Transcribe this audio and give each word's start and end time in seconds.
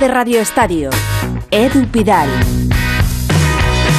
de 0.00 0.08
Radio 0.08 0.40
Estadio. 0.40 0.88
Edu 1.50 1.86
Pidal. 1.88 2.28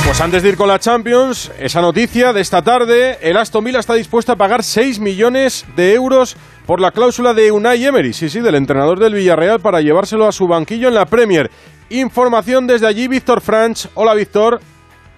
Pues 0.03 0.19
antes 0.19 0.41
de 0.41 0.49
ir 0.49 0.57
con 0.57 0.67
la 0.67 0.79
Champions, 0.79 1.51
esa 1.59 1.79
noticia 1.79 2.33
de 2.33 2.41
esta 2.41 2.63
tarde, 2.63 3.19
el 3.21 3.37
Aston 3.37 3.63
Villa 3.63 3.79
está 3.79 3.93
dispuesto 3.93 4.31
a 4.31 4.35
pagar 4.35 4.63
6 4.63 4.99
millones 4.99 5.63
de 5.75 5.93
euros 5.93 6.35
por 6.65 6.81
la 6.81 6.89
cláusula 6.89 7.35
de 7.35 7.51
Unai 7.51 7.85
Emery, 7.85 8.13
sí, 8.13 8.29
sí, 8.29 8.39
del 8.39 8.55
entrenador 8.55 8.99
del 8.99 9.13
Villarreal 9.13 9.59
para 9.59 9.81
llevárselo 9.81 10.27
a 10.27 10.31
su 10.31 10.47
banquillo 10.47 10.87
en 10.87 10.95
la 10.95 11.05
Premier. 11.05 11.51
Información 11.91 12.65
desde 12.65 12.87
allí, 12.87 13.07
Víctor 13.07 13.39
Franch. 13.39 13.87
Hola, 13.93 14.15
Víctor. 14.15 14.59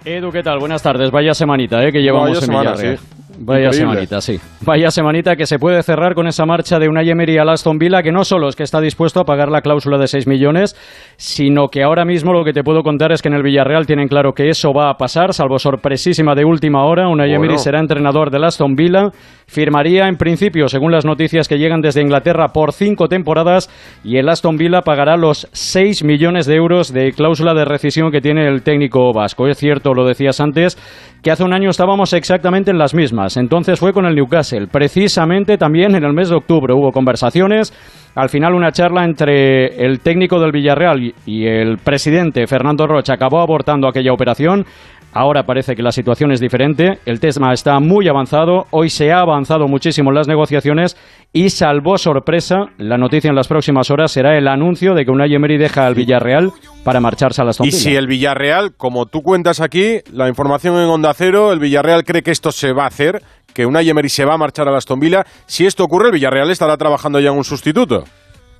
Edu, 0.03 0.31
¿qué 0.33 0.43
tal? 0.43 0.59
Buenas 0.59 0.83
tardes. 0.83 1.11
Vaya 1.11 1.33
semanita 1.33 1.81
¿eh? 1.81 1.93
que 1.93 2.01
llevamos 2.01 2.43
en 2.43 2.49
Villarreal. 2.49 2.99
Vaya 3.39 3.71
semanita, 3.71 4.21
sí. 4.21 4.39
Vaya 4.65 4.91
semanita 4.91 5.35
que 5.35 5.45
se 5.45 5.59
puede 5.59 5.81
cerrar 5.83 6.13
con 6.13 6.27
esa 6.27 6.45
marcha 6.45 6.79
de 6.79 6.87
Unai 6.87 7.09
Emery 7.09 7.37
al 7.37 7.49
Aston 7.49 7.77
Villa, 7.77 8.01
que 8.01 8.11
no 8.11 8.23
solo 8.23 8.47
es 8.47 8.55
que 8.55 8.63
está 8.63 8.79
dispuesto 8.79 9.19
a 9.19 9.25
pagar 9.25 9.49
la 9.49 9.61
cláusula 9.61 9.97
de 9.97 10.07
6 10.07 10.27
millones, 10.27 10.75
sino 11.17 11.67
que 11.67 11.83
ahora 11.83 12.05
mismo 12.05 12.33
lo 12.33 12.43
que 12.43 12.53
te 12.53 12.63
puedo 12.63 12.83
contar 12.83 13.11
es 13.11 13.21
que 13.21 13.29
en 13.29 13.35
el 13.35 13.43
Villarreal 13.43 13.85
tienen 13.85 14.07
claro 14.07 14.33
que 14.33 14.49
eso 14.49 14.71
va 14.73 14.89
a 14.89 14.97
pasar, 14.97 15.33
salvo 15.33 15.57
sorpresísima 15.59 16.35
de 16.35 16.45
última 16.45 16.85
hora. 16.85 17.07
Unai 17.09 17.33
Emery 17.33 17.57
será 17.57 17.79
entrenador 17.79 18.29
del 18.29 18.43
Aston 18.43 18.75
Villa, 18.75 19.09
firmaría 19.53 20.07
en 20.07 20.17
principio, 20.17 20.67
según 20.67 20.91
las 20.91 21.05
noticias 21.05 21.47
que 21.47 21.57
llegan 21.57 21.81
desde 21.81 22.01
Inglaterra, 22.01 22.49
por 22.49 22.73
cinco 22.73 23.07
temporadas 23.07 23.69
y 24.03 24.17
el 24.17 24.27
Aston 24.27 24.57
Villa 24.57 24.81
pagará 24.81 25.15
los 25.15 25.47
6 25.53 26.03
millones 26.03 26.45
de 26.45 26.55
euros 26.55 26.91
de 26.91 27.13
cláusula 27.13 27.53
de 27.53 27.63
rescisión 27.63 28.11
que 28.11 28.19
tiene 28.19 28.47
el 28.47 28.63
técnico 28.63 29.13
vasco. 29.13 29.47
Es 29.47 29.57
cierto, 29.57 29.93
lo 29.93 30.05
decías 30.05 30.41
antes, 30.41 30.77
que 31.21 31.31
hace 31.31 31.43
un 31.43 31.53
año 31.53 31.69
estábamos 31.69 32.13
exactamente 32.13 32.71
en 32.71 32.77
las 32.77 32.93
mismas. 32.93 33.37
Entonces 33.37 33.79
fue 33.79 33.93
con 33.93 34.05
el 34.05 34.15
Newcastle. 34.15 34.67
Precisamente 34.67 35.57
también 35.57 35.95
en 35.95 36.03
el 36.03 36.13
mes 36.13 36.29
de 36.29 36.35
octubre 36.35 36.73
hubo 36.73 36.91
conversaciones. 36.91 37.73
Al 38.15 38.29
final 38.29 38.53
una 38.53 38.71
charla 38.71 39.05
entre 39.05 39.85
el 39.85 39.99
técnico 40.01 40.39
del 40.39 40.51
Villarreal 40.51 41.13
y 41.25 41.45
el 41.45 41.77
presidente 41.77 42.45
Fernando 42.47 42.87
Rocha 42.87 43.13
acabó 43.13 43.39
abortando 43.41 43.87
aquella 43.87 44.13
operación. 44.13 44.65
Ahora 45.13 45.45
parece 45.45 45.75
que 45.75 45.83
la 45.83 45.91
situación 45.91 46.31
es 46.31 46.39
diferente, 46.39 46.97
el 47.05 47.19
TESMA 47.19 47.53
está 47.53 47.79
muy 47.79 48.07
avanzado, 48.07 48.65
hoy 48.71 48.89
se 48.89 49.11
ha 49.11 49.19
avanzado 49.19 49.67
muchísimo 49.67 50.09
en 50.09 50.15
las 50.15 50.27
negociaciones 50.27 50.97
y 51.31 51.51
salvo 51.51 51.99
sorpresa, 51.99 52.69
la 52.79 52.97
noticia 52.97 53.29
en 53.29 53.35
las 53.35 53.47
próximas 53.47 53.91
horas 53.91 54.11
será 54.11 54.35
el 54.37 54.47
anuncio 54.47 54.95
de 54.95 55.05
que 55.05 55.11
Unai 55.11 55.33
Emery 55.33 55.57
deja 55.57 55.85
al 55.85 55.93
Villarreal 55.93 56.51
para 56.83 56.99
marcharse 56.99 57.41
a 57.41 57.45
las 57.45 57.59
Y 57.59 57.71
si 57.71 57.95
el 57.95 58.07
Villarreal, 58.07 58.73
como 58.75 59.05
tú 59.05 59.21
cuentas 59.21 59.61
aquí, 59.61 59.99
la 60.11 60.27
información 60.27 60.77
en 60.77 60.89
Onda 60.89 61.13
Cero, 61.13 61.53
el 61.53 61.59
Villarreal 61.59 62.03
cree 62.03 62.23
que 62.23 62.31
esto 62.31 62.51
se 62.51 62.73
va 62.73 62.85
a 62.85 62.87
hacer, 62.87 63.21
que 63.53 63.67
Unai 63.67 63.87
Emery 63.87 64.09
se 64.09 64.25
va 64.25 64.33
a 64.33 64.37
marchar 64.37 64.67
a 64.67 64.71
la 64.71 64.79
Aston 64.79 64.99
Villa, 64.99 65.25
si 65.45 65.67
esto 65.67 65.83
ocurre, 65.83 66.07
el 66.07 66.13
Villarreal 66.13 66.49
estará 66.49 66.75
trabajando 66.77 67.19
ya 67.19 67.29
en 67.29 67.37
un 67.37 67.43
sustituto. 67.43 68.03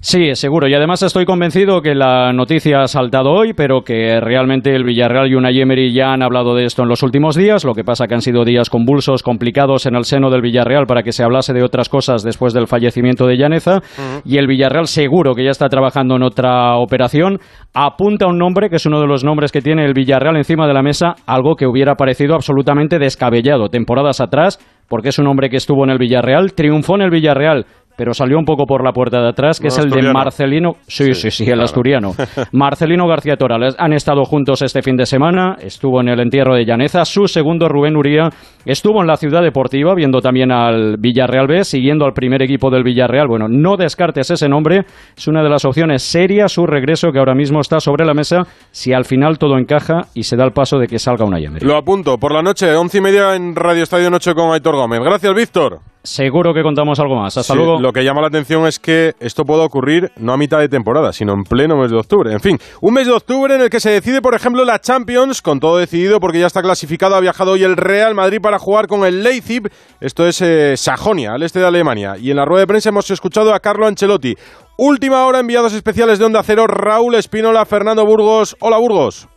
Sí, 0.06 0.36
seguro. 0.36 0.68
Y 0.68 0.74
además 0.74 1.02
estoy 1.02 1.24
convencido 1.24 1.82
que 1.82 1.96
la 1.96 2.34
noticia 2.34 2.82
ha 2.82 2.88
saltado 2.88 3.32
hoy, 3.32 3.54
pero 3.54 3.84
que 3.84 4.20
realmente 4.20 4.76
el 4.76 4.84
Villarreal 4.84 5.30
y 5.30 5.36
Unai 5.36 5.62
Emery 5.62 5.94
ya 5.94 6.12
han 6.12 6.22
hablado 6.22 6.56
de 6.56 6.66
esto 6.66 6.84
en 6.84 6.90
los 6.90 7.04
últimos 7.04 7.38
días. 7.38 7.64
Lo 7.64 7.74
que 7.74 7.86
pasa 7.86 8.06
que 8.06 8.14
han 8.14 8.22
sido 8.22 8.44
días 8.44 8.70
convulsos, 8.70 9.24
complicados 9.24 9.86
en 9.86 9.96
el 9.96 10.04
seno 10.04 10.30
del 10.30 10.42
Villarreal 10.42 10.88
para 10.88 11.04
que 11.04 11.14
se 11.14 11.24
hablase 11.24 11.54
de 11.54 11.64
otras 11.64 11.88
cosas 11.88 12.22
después 12.22 12.54
del 12.54 12.68
fallecimiento 12.68 13.26
de 13.26 13.38
Llaneza. 13.38 13.80
Y 14.26 14.40
el 14.40 14.48
Villarreal 14.48 14.88
seguro 14.88 15.36
que 15.36 15.46
ya 15.46 15.52
está 15.52 15.70
trabajando 15.70 16.18
en 16.18 16.24
otra 16.24 16.76
operación. 16.76 17.40
Apunta 17.74 18.28
un 18.28 18.38
nombre, 18.38 18.70
que 18.70 18.76
es 18.76 18.86
uno 18.86 19.00
de 19.00 19.08
los 19.08 19.24
nombres 19.24 19.54
que 19.54 19.62
tiene 19.62 19.86
el 19.86 19.94
Villarreal 19.94 20.36
encima 20.36 20.68
de 20.68 20.74
la 20.74 20.84
mesa, 20.84 21.16
algo 21.26 21.56
que 21.56 21.66
hubiera 21.66 21.96
parecido 21.96 22.36
absolutamente 22.36 23.00
descabellado 23.00 23.70
temporadas 23.70 24.20
atrás, 24.20 24.60
porque 24.90 25.10
es 25.10 25.18
un 25.18 25.28
hombre 25.28 25.50
que 25.50 25.56
estuvo 25.56 25.86
en 25.86 25.92
el 25.92 25.98
Villarreal, 25.98 26.54
triunfó 26.54 26.96
en 26.96 27.04
el 27.04 27.10
Villarreal 27.10 27.66
pero 27.96 28.14
salió 28.14 28.38
un 28.38 28.46
poco 28.46 28.66
por 28.66 28.84
la 28.84 28.92
puerta 28.92 29.22
de 29.22 29.30
atrás, 29.30 29.60
que 29.60 29.68
es 29.68 29.78
el 29.78 29.90
de 29.90 30.12
Marcelino. 30.12 30.74
Sí, 30.88 31.14
sí, 31.14 31.32
sí, 31.32 31.50
el 31.50 31.62
asturiano. 31.62 32.12
Marcelino 32.52 33.08
García 33.08 33.36
Torales. 33.36 33.76
Han 33.78 33.94
estado 33.94 34.24
juntos 34.24 34.62
este 34.62 34.82
fin 34.82 34.96
de 34.96 35.06
semana, 35.06 35.56
estuvo 35.60 36.02
en 36.02 36.10
el 36.10 36.20
entierro 36.20 36.56
de 36.56 36.66
Llaneza. 36.66 37.06
Su 37.06 37.28
segundo, 37.28 37.68
Rubén 37.70 37.96
Uría, 37.96 38.30
estuvo 38.66 39.02
en 39.02 39.08
la 39.08 39.16
ciudad 39.16 39.42
deportiva, 39.42 39.94
viendo 39.96 40.22
también 40.22 40.52
al 40.52 40.98
Villarreal 40.98 41.48
B, 41.48 41.64
siguiendo 41.64 42.06
al 42.06 42.14
primer 42.14 42.42
equipo 42.42 42.70
del 42.70 42.84
Villarreal. 42.84 43.28
Bueno, 43.28 43.48
no 43.48 43.78
descartes 43.78 44.32
ese 44.32 44.50
nombre, 44.50 44.86
es 45.16 45.28
una 45.28 45.44
de 45.44 45.50
las 45.50 45.66
opciones 45.66 46.04
serias, 46.04 46.52
su 46.52 46.66
regreso, 46.66 47.12
que 47.12 47.20
ahora 47.20 47.36
mismo 47.36 47.60
está 47.60 47.80
sobre 47.80 48.06
la 48.06 48.14
mesa, 48.14 48.44
si 48.72 48.94
al 48.94 49.06
final 49.06 49.38
todo 49.38 49.58
encaja 49.58 50.08
y 50.14 50.24
se 50.24 50.36
da 50.36 50.46
el 50.46 50.52
paso 50.52 50.78
de 50.78 50.88
que 50.88 51.00
salga 51.00 51.26
una 51.26 51.40
Emery. 51.40 51.66
Lo 51.66 51.76
apunto, 51.76 52.18
por 52.18 52.34
la 52.34 52.42
noche, 52.42 52.74
once 52.76 52.98
y 52.98 53.02
media 53.02 53.36
en 53.36 53.56
Radio 53.56 53.84
Estadio 53.84 54.10
Noche 54.10 54.34
con 54.34 54.54
Aitor 54.54 54.76
Gómez. 54.76 55.00
Gracias, 55.02 55.34
Víctor. 55.34 55.93
Seguro 56.06 56.54
que 56.54 56.64
contamos 56.64 57.00
algo 57.00 57.16
más. 57.16 57.38
Hasta 57.38 57.56
luego. 57.56 57.80
Lo 57.80 57.94
que 57.94 58.04
llama 58.04 58.20
la 58.20 58.28
atención 58.28 58.68
es 58.68 58.78
que 58.78 59.16
esto 59.22 59.46
pueda 59.46 59.64
ocurrir 59.64 60.12
no 60.18 60.34
a 60.34 60.38
mitad 60.38 60.60
de 60.60 60.68
temporada, 60.68 61.14
sino 61.14 61.32
en 61.32 61.46
pleno 61.46 61.78
mes 61.78 61.92
de 61.92 61.98
octubre. 61.98 62.34
En 62.34 62.42
fin, 62.42 62.60
un 62.82 62.94
mes 62.94 63.08
de 63.08 63.14
octubre 63.14 63.56
en 63.56 63.62
el 63.62 63.70
que 63.70 63.80
se 63.80 63.90
decide, 63.90 64.22
por 64.22 64.36
ejemplo, 64.36 64.66
la 64.66 64.82
Champions, 64.82 65.42
con 65.42 65.62
todo 65.62 65.78
decidido 65.78 66.20
porque 66.20 66.42
ya 66.42 66.48
está 66.48 66.62
clasificado. 66.62 67.16
Ha 67.16 67.22
viajado 67.22 67.52
hoy 67.54 67.64
el 67.64 67.78
Real 67.78 68.16
Madrid 68.16 68.42
para 68.42 68.60
jugar 68.60 68.88
con 68.88 69.06
el 69.06 69.24
Leipzig. 69.24 69.72
Esto 70.02 70.28
es 70.28 70.42
eh, 70.42 70.76
Sajonia, 70.76 71.36
al 71.36 71.44
este 71.44 71.60
de 71.60 71.68
Alemania. 71.68 72.18
Y 72.18 72.32
en 72.32 72.36
la 72.36 72.44
rueda 72.44 72.62
de 72.62 72.68
prensa 72.68 72.90
hemos 72.90 73.10
escuchado 73.10 73.54
a 73.54 73.60
Carlo 73.62 73.88
Ancelotti. 73.88 74.36
Última 74.78 75.26
hora, 75.26 75.40
enviados 75.40 75.72
especiales 75.72 76.20
de 76.20 76.26
Onda 76.26 76.44
Cero, 76.44 76.68
Raúl 76.68 77.16
Espínola, 77.16 77.66
Fernando 77.66 78.06
Burgos. 78.06 78.58
Hola, 78.60 78.78
Burgos. 78.78 79.30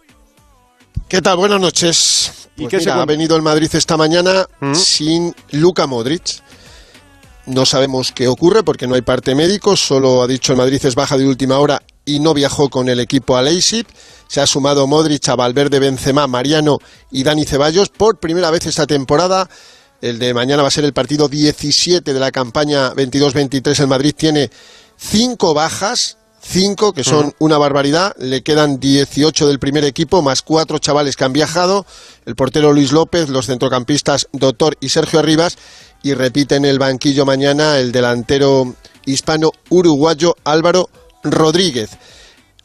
¿Qué 1.08 1.22
tal? 1.22 1.36
Buenas 1.36 1.60
noches. 1.60 2.48
¿Y 2.56 2.62
Pues 2.62 2.70
qué 2.70 2.80
se 2.80 2.90
mira, 2.90 3.02
ha 3.02 3.06
venido 3.06 3.36
el 3.36 3.42
Madrid 3.42 3.68
esta 3.72 3.96
mañana 3.96 4.46
¿Mm? 4.60 4.74
sin 4.74 5.34
Luka 5.52 5.86
Modric. 5.86 6.42
No 7.46 7.64
sabemos 7.64 8.10
qué 8.10 8.26
ocurre 8.26 8.64
porque 8.64 8.88
no 8.88 8.96
hay 8.96 9.02
parte 9.02 9.36
médico, 9.36 9.76
solo 9.76 10.22
ha 10.22 10.26
dicho 10.26 10.52
el 10.52 10.58
Madrid 10.58 10.84
es 10.84 10.96
baja 10.96 11.16
de 11.16 11.26
última 11.28 11.58
hora 11.60 11.80
y 12.04 12.18
no 12.18 12.34
viajó 12.34 12.68
con 12.70 12.88
el 12.88 12.98
equipo 12.98 13.36
a 13.36 13.42
Leipzig. 13.42 13.86
Se 14.26 14.40
ha 14.40 14.46
sumado 14.48 14.88
Modric 14.88 15.28
a 15.28 15.36
Valverde, 15.36 15.78
Benzema, 15.78 16.26
Mariano 16.26 16.78
y 17.12 17.22
Dani 17.22 17.44
Ceballos 17.44 17.88
por 17.88 18.18
primera 18.18 18.50
vez 18.50 18.66
esta 18.66 18.86
temporada. 18.86 19.48
El 20.00 20.18
de 20.18 20.34
mañana 20.34 20.62
va 20.62 20.68
a 20.68 20.72
ser 20.72 20.84
el 20.84 20.92
partido 20.92 21.28
17 21.28 22.12
de 22.12 22.20
la 22.20 22.32
campaña 22.32 22.92
22-23. 22.94 23.78
El 23.80 23.86
Madrid 23.86 24.14
tiene 24.16 24.50
cinco 24.96 25.54
bajas, 25.54 26.18
cinco 26.42 26.92
que 26.92 27.04
son 27.04 27.32
una 27.38 27.58
barbaridad. 27.58 28.14
Le 28.18 28.42
quedan 28.42 28.80
18 28.80 29.46
del 29.46 29.60
primer 29.60 29.84
equipo, 29.84 30.20
más 30.20 30.42
cuatro 30.42 30.78
chavales 30.78 31.16
que 31.16 31.24
han 31.24 31.32
viajado. 31.32 31.86
El 32.24 32.34
portero 32.34 32.72
Luis 32.72 32.92
López, 32.92 33.28
los 33.28 33.46
centrocampistas 33.46 34.28
Doctor 34.32 34.76
y 34.80 34.88
Sergio 34.88 35.20
Arribas. 35.20 35.56
Y 36.06 36.14
repite 36.14 36.54
en 36.54 36.64
el 36.64 36.78
banquillo 36.78 37.26
mañana 37.26 37.78
el 37.80 37.90
delantero 37.90 38.76
hispano-uruguayo 39.06 40.36
Álvaro 40.44 40.88
Rodríguez. 41.24 41.98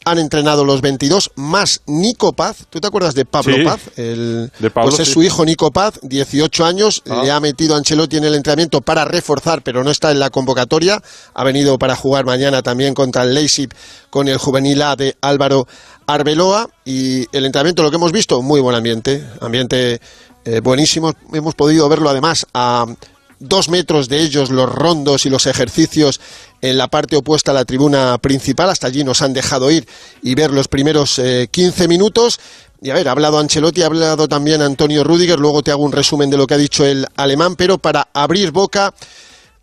Han 0.06 0.20
entrenado 0.20 0.64
los 0.64 0.82
22 0.82 1.32
más 1.38 1.82
Nico 1.88 2.34
Paz. 2.34 2.68
¿Tú 2.70 2.80
te 2.80 2.86
acuerdas 2.86 3.16
de 3.16 3.26
Pablo 3.26 3.56
Sí. 3.56 3.64
Paz? 3.64 3.80
El, 3.98 4.52
De 4.60 4.70
Pablo, 4.70 4.92
pues 4.92 5.00
es 5.00 5.08
sí. 5.08 5.14
su 5.16 5.24
hijo 5.24 5.44
Nico 5.44 5.72
Paz, 5.72 6.00
18 6.04 6.66
años. 6.66 7.02
Ah. 7.10 7.22
Le 7.24 7.32
ha 7.32 7.40
metido 7.40 7.74
a 7.74 7.80
Ancelotti 7.80 8.18
en 8.18 8.26
el 8.26 8.36
entrenamiento 8.36 8.82
para 8.82 9.06
reforzar, 9.06 9.64
pero 9.64 9.84
no 9.84 9.90
está 9.90 10.12
en 10.12 10.20
la 10.20 10.30
convocatoria. 10.30 11.02
Ha 11.34 11.44
venido 11.44 11.80
para 11.80 11.96
jugar 11.96 12.26
mañana 12.26 12.62
también 12.62 12.94
contra 12.94 13.24
el 13.24 13.34
Leipzig 13.34 13.70
con 14.12 14.28
el 14.28 14.38
juvenil 14.38 14.84
A 14.84 14.96
de 14.96 15.18
Álvaro 15.20 15.68
Arbeloa. 16.06 16.70
Y 16.86 17.22
el 17.36 17.46
entrenamiento, 17.46 17.82
lo 17.82 17.90
que 17.90 17.96
hemos 17.96 18.12
visto, 18.12 18.44
muy 18.44 18.62
buen 18.62 18.76
ambiente. 18.76 19.28
Ambiente 19.40 20.00
eh, 20.46 20.60
buenísimo. 20.60 21.12
Hemos 21.34 21.56
podido 21.56 21.90
verlo 21.90 22.08
además 22.08 22.46
a 22.54 22.86
dos 23.42 23.70
metros 23.70 24.08
de 24.08 24.22
ellos 24.22 24.52
los 24.52 24.70
rondos 24.70 25.26
y 25.26 25.30
los 25.30 25.48
ejercicios 25.48 26.22
en 26.62 26.78
la 26.78 26.88
parte 26.88 27.18
opuesta 27.18 27.52
a 27.52 27.56
la 27.56 27.66
tribuna 27.66 28.18
principal. 28.20 28.70
Hasta 28.70 28.88
allí 28.88 29.04
nos 29.04 29.22
han 29.22 29.34
dejado 29.34 29.70
ir 29.72 29.88
y 30.22 30.36
ver 30.36 30.52
los 30.52 30.68
primeros 30.68 31.20
eh, 31.20 31.50
15 31.52 31.88
minutos. 31.88 32.40
Y 32.82 32.90
a 32.90 32.94
ver, 32.94 33.08
ha 33.08 33.12
hablado 33.12 33.40
Ancelotti, 33.40 33.82
ha 33.84 33.88
hablado 33.88 34.28
también 34.28 34.62
Antonio 34.62 35.04
Rudiger, 35.04 35.40
luego 35.40 35.62
te 35.62 35.72
hago 35.72 35.84
un 35.84 35.92
resumen 35.92 36.30
de 36.30 36.38
lo 36.38 36.48
que 36.48 36.56
ha 36.56 36.58
dicho 36.58 36.86
el 36.86 37.06
alemán, 37.16 37.56
pero 37.56 37.78
para 37.78 38.08
abrir 38.14 38.52
boca, 38.52 38.94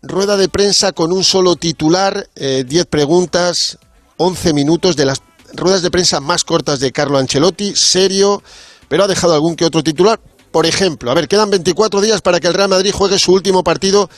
rueda 0.01 0.37
de 0.37 0.47
prensa 0.47 0.93
con 0.93 1.11
un 1.11 1.23
solo 1.23 1.57
titular, 1.57 2.29
eh, 2.35 2.63
10 2.65 2.85
preguntas, 2.85 3.77
11 4.17 4.53
minutos 4.53 4.95
de 4.95 5.05
las 5.05 5.21
ruedas 5.53 5.81
de 5.81 5.91
prensa 5.91 6.21
más 6.21 6.43
cortas 6.43 6.79
de 6.79 6.91
Carlo 6.91 7.17
Ancelotti, 7.17 7.75
serio, 7.75 8.41
pero 8.87 9.03
ha 9.03 9.07
dejado 9.07 9.33
algún 9.33 9.55
que 9.55 9.65
otro 9.65 9.83
titular. 9.83 10.19
Por 10.51 10.65
ejemplo, 10.65 11.11
a 11.11 11.13
ver, 11.13 11.27
quedan 11.27 11.49
24 11.49 12.01
días 12.01 12.21
para 12.21 12.39
que 12.39 12.47
el 12.47 12.53
Real 12.53 12.69
Madrid 12.69 12.91
juegue 12.93 13.19
su 13.19 13.33
último 13.33 13.63
partido 13.63 14.09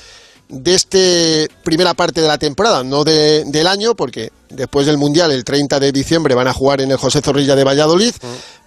de 0.51 0.75
esta 0.75 0.98
primera 1.63 1.94
parte 1.94 2.21
de 2.21 2.27
la 2.27 2.38
temporada, 2.38 2.83
no 2.83 3.03
de- 3.03 3.44
del 3.45 3.68
año, 3.68 3.95
porque 3.95 4.31
después 4.50 4.86
del 4.86 4.98
Mundial, 4.98 5.31
el 5.31 5.45
30 5.45 5.80
de 5.80 5.92
diciembre, 5.94 6.36
van 6.36 6.48
a 6.48 6.53
jugar 6.53 6.81
en 6.81 6.92
el 6.92 6.98
José 6.98 7.21
Zorrilla 7.21 7.56
de 7.56 7.63
Valladolid, 7.63 8.13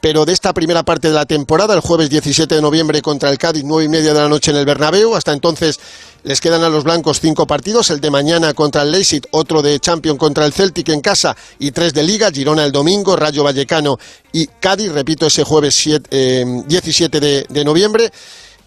pero 0.01 0.25
de 0.25 0.33
esta 0.33 0.53
primera 0.55 0.83
parte 0.83 1.09
de 1.09 1.15
la 1.15 1.27
temporada, 1.27 1.75
el 1.75 1.81
jueves 1.81 2.09
17 2.11 2.55
de 2.55 2.63
noviembre 2.63 3.03
contra 3.03 3.31
el 3.31 3.37
Cádiz, 3.39 3.65
nueve 3.65 3.85
y 3.85 3.89
media 3.89 4.15
de 4.15 4.21
la 4.21 4.29
noche 4.29 4.51
en 4.51 4.57
el 4.57 4.65
Bernabéu, 4.65 5.15
hasta 5.15 5.33
entonces 5.33 5.79
les 6.23 6.41
quedan 6.41 6.63
a 6.65 6.71
los 6.71 6.85
blancos 6.85 7.21
cinco 7.21 7.47
partidos, 7.47 7.91
el 7.91 8.01
de 8.01 8.11
mañana 8.11 8.55
contra 8.55 8.81
el 8.83 8.91
Leipzig, 8.91 9.23
otro 9.33 9.61
de 9.61 9.79
Champions 9.79 10.19
contra 10.19 10.47
el 10.47 10.55
Celtic 10.55 10.89
en 10.89 11.03
casa 11.03 11.37
y 11.59 11.71
tres 11.71 11.93
de 11.93 12.03
Liga, 12.03 12.31
Girona 12.31 12.65
el 12.65 12.73
domingo, 12.73 13.15
Rayo 13.15 13.45
Vallecano 13.45 13.99
y 14.33 14.47
Cádiz, 14.47 14.91
repito, 14.91 15.27
ese 15.27 15.45
jueves 15.45 15.75
siete- 15.75 16.09
eh, 16.11 16.63
17 16.67 17.21
de, 17.21 17.47
de 17.49 17.65
noviembre. 17.65 18.11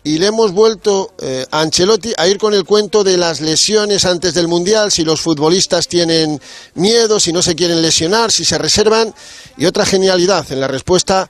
Y 0.08 0.20
le 0.20 0.28
hemos 0.28 0.54
vuelto 0.54 1.14
eh, 1.20 1.46
a 1.52 1.60
Ancelotti 1.60 2.14
a 2.18 2.30
ir 2.30 2.38
con 2.38 2.54
el 2.54 2.64
cuento 2.64 3.04
de 3.04 3.18
las 3.18 3.42
lesiones 3.42 4.06
antes 4.06 4.34
del 4.34 4.48
Mundial, 4.48 4.90
si 4.90 5.04
los 5.04 5.20
futbolistas 5.20 5.90
tienen 5.90 6.40
miedo, 6.76 7.20
si 7.20 7.34
no 7.34 7.42
se 7.42 7.56
quieren 7.56 7.82
lesionar, 7.82 8.32
si 8.32 8.46
se 8.46 8.58
reservan, 8.58 9.14
y 9.58 9.66
otra 9.66 9.86
genialidad 9.86 10.50
en 10.50 10.62
la 10.62 10.70
respuesta 10.70 11.30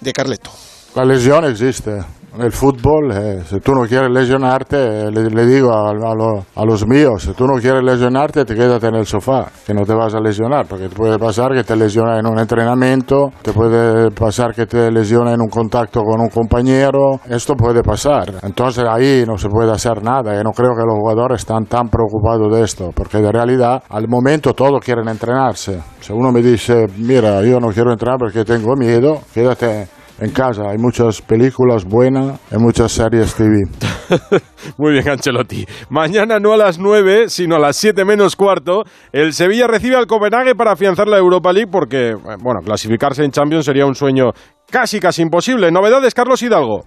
de 0.00 0.12
Carleto. 0.12 0.50
La 0.96 1.04
lesión 1.04 1.44
existe. 1.44 2.02
El 2.38 2.52
fútbol, 2.52 3.12
eh, 3.12 3.42
si 3.48 3.60
tú 3.60 3.72
no 3.72 3.86
quieres 3.86 4.10
lesionarte, 4.10 5.06
eh, 5.06 5.10
le, 5.10 5.46
digo 5.46 5.72
a, 5.72 6.64
los 6.64 6.86
míos, 6.86 7.22
si 7.22 7.32
tú 7.32 7.46
no 7.46 7.54
quieres 7.54 7.82
lesionarte, 7.82 8.44
te 8.44 8.54
quédate 8.54 8.88
en 8.88 8.96
el 8.96 9.06
sofá, 9.06 9.46
que 9.66 9.72
no 9.72 9.86
te 9.86 9.94
vas 9.94 10.14
a 10.14 10.20
lesionar, 10.20 10.66
porque 10.66 10.88
te 10.88 10.94
puede 10.94 11.18
pasar 11.18 11.52
que 11.54 11.64
te 11.64 11.74
lesiona 11.74 12.18
en 12.18 12.26
un 12.26 12.38
entrenamiento, 12.38 13.30
te 13.40 13.52
puede 13.52 14.10
pasar 14.10 14.54
que 14.54 14.66
te 14.66 14.90
lesiona 14.90 15.32
en 15.32 15.40
un 15.40 15.48
contacto 15.48 16.02
con 16.02 16.20
un 16.20 16.28
compañero, 16.28 17.20
esto 17.30 17.54
puede 17.54 17.82
pasar. 17.82 18.34
Entonces 18.42 18.84
ahí 18.86 19.24
no 19.26 19.38
se 19.38 19.48
puede 19.48 19.72
hacer 19.72 20.02
nada, 20.02 20.38
y 20.38 20.44
no 20.44 20.50
creo 20.50 20.74
que 20.74 20.84
los 20.84 20.94
jugadores 20.94 21.40
están 21.40 21.64
tan 21.64 21.88
preocupados 21.88 22.52
de 22.52 22.62
esto, 22.62 22.90
porque 22.94 23.18
de 23.18 23.32
realidad 23.32 23.82
al 23.88 24.08
momento 24.08 24.52
todos 24.52 24.84
quieren 24.84 25.08
entrenarse. 25.08 25.80
Si 26.00 26.12
uno 26.12 26.32
me 26.32 26.42
dice, 26.42 26.86
mira, 26.98 27.42
yo 27.42 27.60
no 27.60 27.68
quiero 27.68 27.92
entrenar 27.92 28.18
porque 28.18 28.44
tengo 28.44 28.76
miedo, 28.76 29.20
quédate 29.32 29.95
en 30.20 30.30
casa. 30.30 30.70
Hay 30.70 30.78
muchas 30.78 31.20
películas 31.20 31.84
buenas 31.84 32.40
y 32.50 32.56
muchas 32.58 32.92
series 32.92 33.34
TV. 33.34 33.62
Muy 34.78 34.92
bien, 34.92 35.08
Ancelotti. 35.08 35.66
Mañana 35.90 36.38
no 36.38 36.52
a 36.52 36.56
las 36.56 36.78
9, 36.78 37.28
sino 37.28 37.56
a 37.56 37.58
las 37.58 37.76
7 37.76 38.04
menos 38.04 38.36
cuarto, 38.36 38.84
el 39.12 39.32
Sevilla 39.32 39.66
recibe 39.66 39.96
al 39.96 40.06
Copenhague 40.06 40.54
para 40.54 40.72
afianzar 40.72 41.08
la 41.08 41.18
Europa 41.18 41.52
League 41.52 41.70
porque, 41.70 42.14
bueno, 42.14 42.60
clasificarse 42.64 43.24
en 43.24 43.30
Champions 43.30 43.64
sería 43.64 43.86
un 43.86 43.94
sueño 43.94 44.30
casi, 44.70 45.00
casi 45.00 45.22
imposible. 45.22 45.70
Novedades, 45.70 46.14
Carlos 46.14 46.42
Hidalgo. 46.42 46.84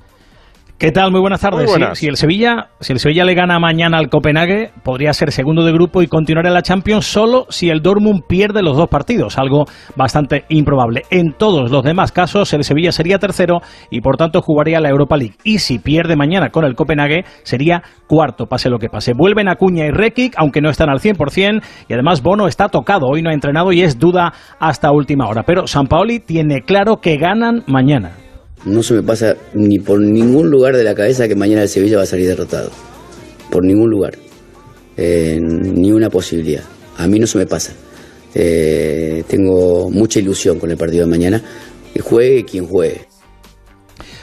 ¿Qué 0.79 0.93
tal? 0.93 1.11
Muy 1.11 1.19
buenas 1.19 1.41
tardes. 1.41 1.69
Si, 1.95 2.07
el 2.07 2.15
Sevilla, 2.15 2.69
si 2.79 2.93
el 2.93 2.99
Sevilla 2.99 3.25
le 3.25 3.33
gana 3.33 3.59
mañana 3.59 3.97
al 3.97 4.07
Copenhague, 4.07 4.71
podría 4.81 5.11
ser 5.11 5.33
segundo 5.33 5.65
de 5.65 5.73
grupo 5.73 6.01
y 6.01 6.07
continuar 6.07 6.45
en 6.45 6.53
la 6.53 6.61
Champions 6.61 7.05
solo 7.05 7.47
si 7.49 7.69
el 7.69 7.81
Dortmund 7.81 8.23
pierde 8.25 8.61
los 8.61 8.77
dos 8.77 8.87
partidos, 8.87 9.37
algo 9.37 9.65
bastante 9.97 10.45
improbable. 10.47 11.01
En 11.11 11.33
todos 11.33 11.69
los 11.69 11.83
demás 11.83 12.13
casos, 12.13 12.53
el 12.53 12.63
Sevilla 12.63 12.93
sería 12.93 13.19
tercero 13.19 13.59
y 13.91 13.99
por 13.99 14.15
tanto 14.15 14.41
jugaría 14.41 14.79
la 14.79 14.87
Europa 14.87 15.17
League. 15.17 15.35
Y 15.43 15.59
si 15.59 15.79
pierde 15.79 16.15
mañana 16.15 16.49
con 16.49 16.63
el 16.63 16.75
Copenhague, 16.75 17.25
sería 17.43 17.83
cuarto, 18.07 18.45
pase 18.45 18.69
lo 18.69 18.79
que 18.79 18.87
pase. 18.87 19.11
Vuelven 19.13 19.49
Acuña 19.49 19.85
y 19.85 19.91
Rekic, 19.91 20.35
aunque 20.37 20.61
no 20.61 20.69
están 20.69 20.89
al 20.89 21.01
100%, 21.01 21.61
y 21.89 21.93
además 21.93 22.23
Bono 22.23 22.47
está 22.47 22.69
tocado, 22.69 23.07
hoy 23.07 23.21
no 23.21 23.31
ha 23.31 23.33
entrenado 23.33 23.73
y 23.73 23.81
es 23.81 23.99
duda 23.99 24.31
hasta 24.61 24.93
última 24.93 25.27
hora. 25.27 25.43
Pero 25.43 25.67
San 25.67 25.87
Paoli 25.87 26.21
tiene 26.21 26.61
claro 26.61 27.01
que 27.01 27.17
ganan 27.17 27.65
mañana. 27.67 28.28
No 28.65 28.83
se 28.83 28.93
me 28.93 29.03
pasa 29.03 29.35
ni 29.53 29.79
por 29.79 30.01
ningún 30.01 30.49
lugar 30.49 30.75
de 30.75 30.83
la 30.83 30.93
cabeza 30.93 31.27
que 31.27 31.35
mañana 31.35 31.63
el 31.63 31.69
Sevilla 31.69 31.97
va 31.97 32.03
a 32.03 32.07
salir 32.07 32.27
derrotado. 32.27 32.71
Por 33.49 33.63
ningún 33.65 33.89
lugar. 33.89 34.17
Eh, 34.97 35.39
ni 35.41 35.91
una 35.91 36.09
posibilidad. 36.09 36.63
A 36.97 37.07
mí 37.07 37.19
no 37.19 37.25
se 37.25 37.37
me 37.37 37.45
pasa. 37.45 37.73
Eh, 38.35 39.23
tengo 39.27 39.89
mucha 39.89 40.19
ilusión 40.19 40.59
con 40.59 40.69
el 40.69 40.77
partido 40.77 41.05
de 41.05 41.09
mañana. 41.09 41.41
Juegue 42.01 42.43
quien 42.45 42.65
juegue. 42.67 43.01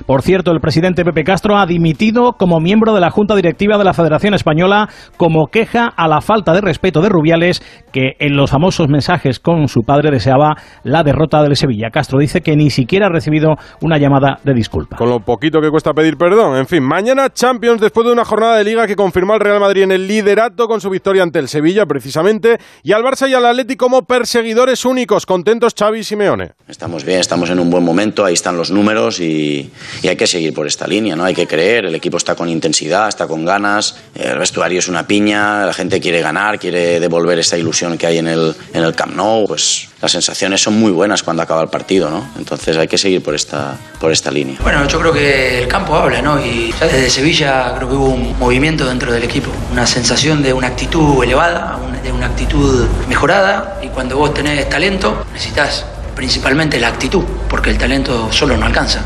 Por 0.05 0.23
cierto, 0.23 0.51
el 0.51 0.61
presidente 0.61 1.05
Pepe 1.05 1.25
Castro 1.25 1.57
ha 1.57 1.67
dimitido 1.67 2.33
como 2.33 2.61
miembro 2.61 2.95
de 2.95 3.01
la 3.01 3.11
Junta 3.11 3.35
Directiva 3.35 3.79
de 3.79 3.85
la 3.85 3.95
Federación 3.95 4.35
Española 4.35 4.89
como 5.17 5.47
queja 5.47 5.87
a 5.97 6.09
la 6.09 6.21
falta 6.21 6.53
de 6.53 6.61
respeto 6.61 7.01
de 7.01 7.09
Rubiales 7.09 7.63
que 7.93 8.13
en 8.19 8.37
los 8.37 8.51
famosos 8.51 8.89
mensajes 8.89 9.41
con 9.41 9.69
su 9.69 9.83
padre 9.83 10.11
deseaba 10.11 10.57
la 10.83 11.03
derrota 11.03 11.43
del 11.43 11.57
Sevilla. 11.57 11.91
Castro 11.91 12.19
dice 12.19 12.41
que 12.41 12.57
ni 12.57 12.71
siquiera 12.71 13.07
ha 13.07 13.11
recibido 13.11 13.55
una 13.81 13.99
llamada 13.99 14.39
de 14.45 14.53
disculpa. 14.53 14.97
Con 14.97 15.09
lo 15.09 15.21
poquito 15.21 15.61
que 15.61 15.71
cuesta 15.71 15.93
pedir 15.93 16.17
perdón. 16.17 16.57
En 16.59 16.67
fin, 16.67 16.83
mañana 16.83 17.31
Champions 17.31 17.81
después 17.81 18.07
de 18.07 18.13
una 18.13 18.25
jornada 18.25 18.59
de 18.59 18.65
liga 18.65 18.87
que 18.87 18.97
confirmó 18.97 19.35
al 19.35 19.41
Real 19.41 19.61
Madrid 19.61 19.85
en 19.85 19.93
el 19.93 20.07
liderato 20.07 20.67
con 20.67 20.81
su 20.81 20.91
victoria 20.91 21.23
ante 21.23 21.39
el 21.39 21.49
Sevilla 21.49 21.87
precisamente 21.87 22.59
y 22.83 22.93
al 22.93 23.03
Barça 23.03 23.29
y 23.29 23.35
al 23.35 23.47
Atlético 23.47 23.87
como 23.87 24.03
perseguidores 24.03 24.85
únicos. 24.85 25.27
Contentos 25.27 25.73
Xavi 25.79 26.01
y 26.01 26.05
Simeone. 26.05 26.55
Estamos 26.67 27.05
bien, 27.05 27.21
estamos 27.21 27.51
en 27.51 27.61
un 27.61 27.71
buen 27.71 27.85
momento, 27.85 28.25
ahí 28.25 28.35
están 28.35 28.57
los 28.57 28.73
números 28.73 29.21
y 29.21 29.71
y 30.03 30.09
hay 30.09 30.17
que 30.17 30.27
seguir 30.27 30.53
por 30.55 30.67
esta 30.67 30.87
línea, 30.87 31.17
¿no? 31.17 31.25
Hay 31.25 31.35
que 31.35 31.47
creer, 31.47 31.87
el 31.87 31.95
equipo 31.95 32.17
está 32.17 32.35
con 32.35 32.49
intensidad, 32.49 33.09
está 33.09 33.27
con 33.27 33.45
ganas, 33.45 33.97
el 34.15 34.39
vestuario 34.39 34.79
es 34.79 34.89
una 34.89 35.07
piña, 35.07 35.67
la 35.67 35.73
gente 35.73 36.01
quiere 36.01 36.21
ganar, 36.21 36.59
quiere 36.59 37.01
devolver 37.01 37.39
esta 37.39 37.57
ilusión 37.57 37.97
que 37.99 38.07
hay 38.07 38.19
en 38.19 38.29
el, 38.29 38.55
en 38.73 38.83
el 38.83 38.95
Camp 38.95 39.15
Nou, 39.15 39.47
pues 39.47 39.89
las 40.01 40.13
sensaciones 40.13 40.63
son 40.63 40.79
muy 40.79 40.93
buenas 40.93 41.23
cuando 41.23 41.43
acaba 41.43 41.63
el 41.63 41.69
partido, 41.69 42.11
¿no? 42.11 42.29
Entonces 42.39 42.77
hay 42.77 42.87
que 42.87 42.99
seguir 42.99 43.23
por 43.23 43.35
esta, 43.35 43.77
por 43.99 44.13
esta 44.13 44.31
línea. 44.31 44.57
Bueno, 44.63 44.87
yo 44.87 45.01
creo 45.01 45.13
que 45.13 45.59
el 45.63 45.69
campo 45.69 45.95
habla, 45.95 46.21
¿no? 46.21 46.45
Y 46.45 46.73
desde 46.81 47.09
Sevilla 47.11 47.75
creo 47.77 47.89
que 47.89 47.95
hubo 47.95 48.07
un 48.07 48.39
movimiento 48.39 48.87
dentro 48.87 49.13
del 49.13 49.25
equipo, 49.25 49.51
una 49.73 49.87
sensación 49.87 50.43
de 50.43 50.53
una 50.53 50.69
actitud 50.69 51.23
elevada, 51.25 51.79
de 52.03 52.13
una 52.13 52.27
actitud 52.27 52.87
mejorada, 53.09 53.81
y 53.83 53.89
cuando 53.89 54.17
vos 54.17 54.35
tenés 54.35 54.69
talento 54.69 55.25
necesitas 55.33 55.85
principalmente 56.15 56.79
la 56.79 56.89
actitud, 56.89 57.25
porque 57.49 57.71
el 57.71 57.79
talento 57.79 58.33
solo 58.33 58.57
no 58.57 58.67
alcanza 58.67 59.05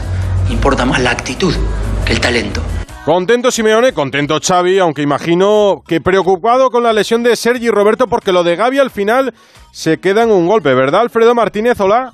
importa 0.50 0.84
más 0.84 1.00
la 1.00 1.10
actitud 1.10 1.54
que 2.04 2.12
el 2.12 2.20
talento. 2.20 2.62
Contento 3.04 3.50
Simeone, 3.50 3.92
contento 3.92 4.38
Xavi, 4.40 4.78
aunque 4.78 5.02
imagino 5.02 5.82
que 5.86 6.00
preocupado 6.00 6.68
con 6.70 6.82
la 6.82 6.92
lesión 6.92 7.22
de 7.22 7.34
Sergi 7.34 7.70
Roberto 7.70 8.06
porque 8.06 8.30
lo 8.30 8.44
de 8.44 8.56
Gaby 8.56 8.78
al 8.78 8.90
final 8.90 9.32
se 9.72 9.98
queda 9.98 10.22
en 10.22 10.30
un 10.30 10.46
golpe, 10.46 10.74
¿verdad 10.74 11.00
Alfredo 11.00 11.34
Martínez? 11.34 11.80
Hola. 11.80 12.12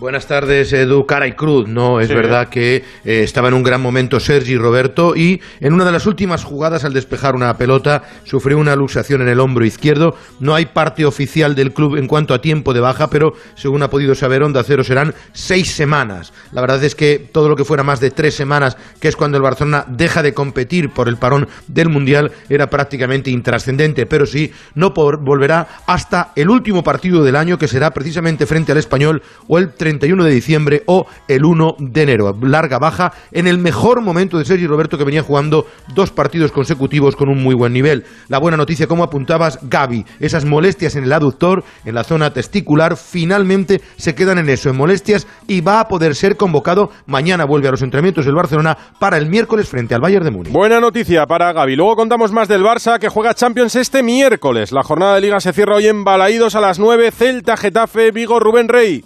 Buenas 0.00 0.26
tardes, 0.26 0.72
Edu. 0.72 1.04
Cara 1.04 1.26
y 1.26 1.32
cruz, 1.32 1.68
¿no? 1.68 2.00
Es 2.00 2.08
verdad 2.08 2.48
que 2.48 2.76
eh, 2.76 2.82
estaba 3.04 3.48
en 3.48 3.54
un 3.54 3.62
gran 3.62 3.82
momento 3.82 4.18
Sergi 4.18 4.56
Roberto 4.56 5.14
y 5.14 5.42
en 5.60 5.74
una 5.74 5.84
de 5.84 5.92
las 5.92 6.06
últimas 6.06 6.42
jugadas 6.42 6.86
al 6.86 6.94
despejar 6.94 7.34
una 7.34 7.58
pelota 7.58 8.04
sufrió 8.24 8.56
una 8.56 8.74
luxación 8.76 9.20
en 9.20 9.28
el 9.28 9.40
hombro 9.40 9.66
izquierdo. 9.66 10.16
No 10.38 10.54
hay 10.54 10.64
parte 10.64 11.04
oficial 11.04 11.54
del 11.54 11.74
club 11.74 11.96
en 11.96 12.06
cuanto 12.06 12.32
a 12.32 12.40
tiempo 12.40 12.72
de 12.72 12.80
baja, 12.80 13.10
pero 13.10 13.34
según 13.56 13.82
ha 13.82 13.90
podido 13.90 14.14
saber 14.14 14.42
Onda 14.42 14.62
Cero 14.64 14.84
serán 14.84 15.14
seis 15.34 15.70
semanas. 15.70 16.32
La 16.52 16.62
verdad 16.62 16.82
es 16.82 16.94
que 16.94 17.18
todo 17.18 17.50
lo 17.50 17.56
que 17.56 17.66
fuera 17.66 17.82
más 17.82 18.00
de 18.00 18.10
tres 18.10 18.34
semanas, 18.34 18.78
que 19.02 19.08
es 19.08 19.16
cuando 19.16 19.36
el 19.36 19.42
Barcelona 19.42 19.84
deja 19.86 20.22
de 20.22 20.32
competir 20.32 20.88
por 20.88 21.08
el 21.08 21.18
parón 21.18 21.46
del 21.68 21.90
Mundial, 21.90 22.32
era 22.48 22.70
prácticamente 22.70 23.30
intrascendente, 23.30 24.06
pero 24.06 24.24
sí, 24.24 24.50
no 24.74 24.94
volverá 24.94 25.68
hasta 25.86 26.32
el 26.36 26.48
último 26.48 26.82
partido 26.82 27.22
del 27.22 27.36
año, 27.36 27.58
que 27.58 27.68
será 27.68 27.90
precisamente 27.90 28.46
frente 28.46 28.72
al 28.72 28.78
Español 28.78 29.20
o 29.46 29.58
el 29.58 29.74
31 29.90 30.24
de 30.24 30.30
diciembre 30.30 30.82
o 30.86 31.06
el 31.26 31.44
1 31.44 31.76
de 31.78 32.02
enero. 32.02 32.36
Larga 32.40 32.78
baja 32.78 33.12
en 33.32 33.48
el 33.48 33.58
mejor 33.58 34.00
momento 34.00 34.38
de 34.38 34.44
Sergi 34.44 34.66
Roberto 34.66 34.96
que 34.96 35.04
venía 35.04 35.22
jugando 35.22 35.66
dos 35.94 36.12
partidos 36.12 36.52
consecutivos 36.52 37.16
con 37.16 37.28
un 37.28 37.42
muy 37.42 37.56
buen 37.56 37.72
nivel. 37.72 38.04
La 38.28 38.38
buena 38.38 38.56
noticia, 38.56 38.86
como 38.86 39.02
apuntabas, 39.02 39.58
Gaby, 39.62 40.06
esas 40.20 40.44
molestias 40.44 40.94
en 40.94 41.04
el 41.04 41.12
aductor, 41.12 41.64
en 41.84 41.94
la 41.94 42.04
zona 42.04 42.32
testicular, 42.32 42.96
finalmente 42.96 43.80
se 43.96 44.14
quedan 44.14 44.38
en 44.38 44.48
eso, 44.48 44.70
en 44.70 44.76
molestias, 44.76 45.26
y 45.48 45.60
va 45.60 45.80
a 45.80 45.88
poder 45.88 46.14
ser 46.14 46.36
convocado. 46.36 46.90
Mañana 47.06 47.44
vuelve 47.44 47.66
a 47.68 47.72
los 47.72 47.82
entrenamientos 47.82 48.26
del 48.26 48.36
Barcelona 48.36 48.78
para 49.00 49.18
el 49.18 49.26
miércoles 49.26 49.68
frente 49.68 49.94
al 49.94 50.00
Bayern 50.00 50.24
de 50.24 50.30
Múnich. 50.30 50.52
Buena 50.52 50.78
noticia 50.78 51.26
para 51.26 51.52
Gaby. 51.52 51.74
Luego 51.74 51.96
contamos 51.96 52.30
más 52.30 52.46
del 52.46 52.62
Barça 52.62 53.00
que 53.00 53.08
juega 53.08 53.34
Champions 53.34 53.74
este 53.74 54.04
miércoles. 54.04 54.70
La 54.70 54.84
jornada 54.84 55.16
de 55.16 55.20
liga 55.22 55.40
se 55.40 55.52
cierra 55.52 55.74
hoy 55.74 55.88
en 55.88 56.04
Balaídos 56.04 56.54
a 56.54 56.60
las 56.60 56.78
9. 56.78 57.10
Celta, 57.10 57.56
Getafe, 57.56 58.12
Vigo, 58.12 58.38
Rubén 58.38 58.68
Rey. 58.68 59.04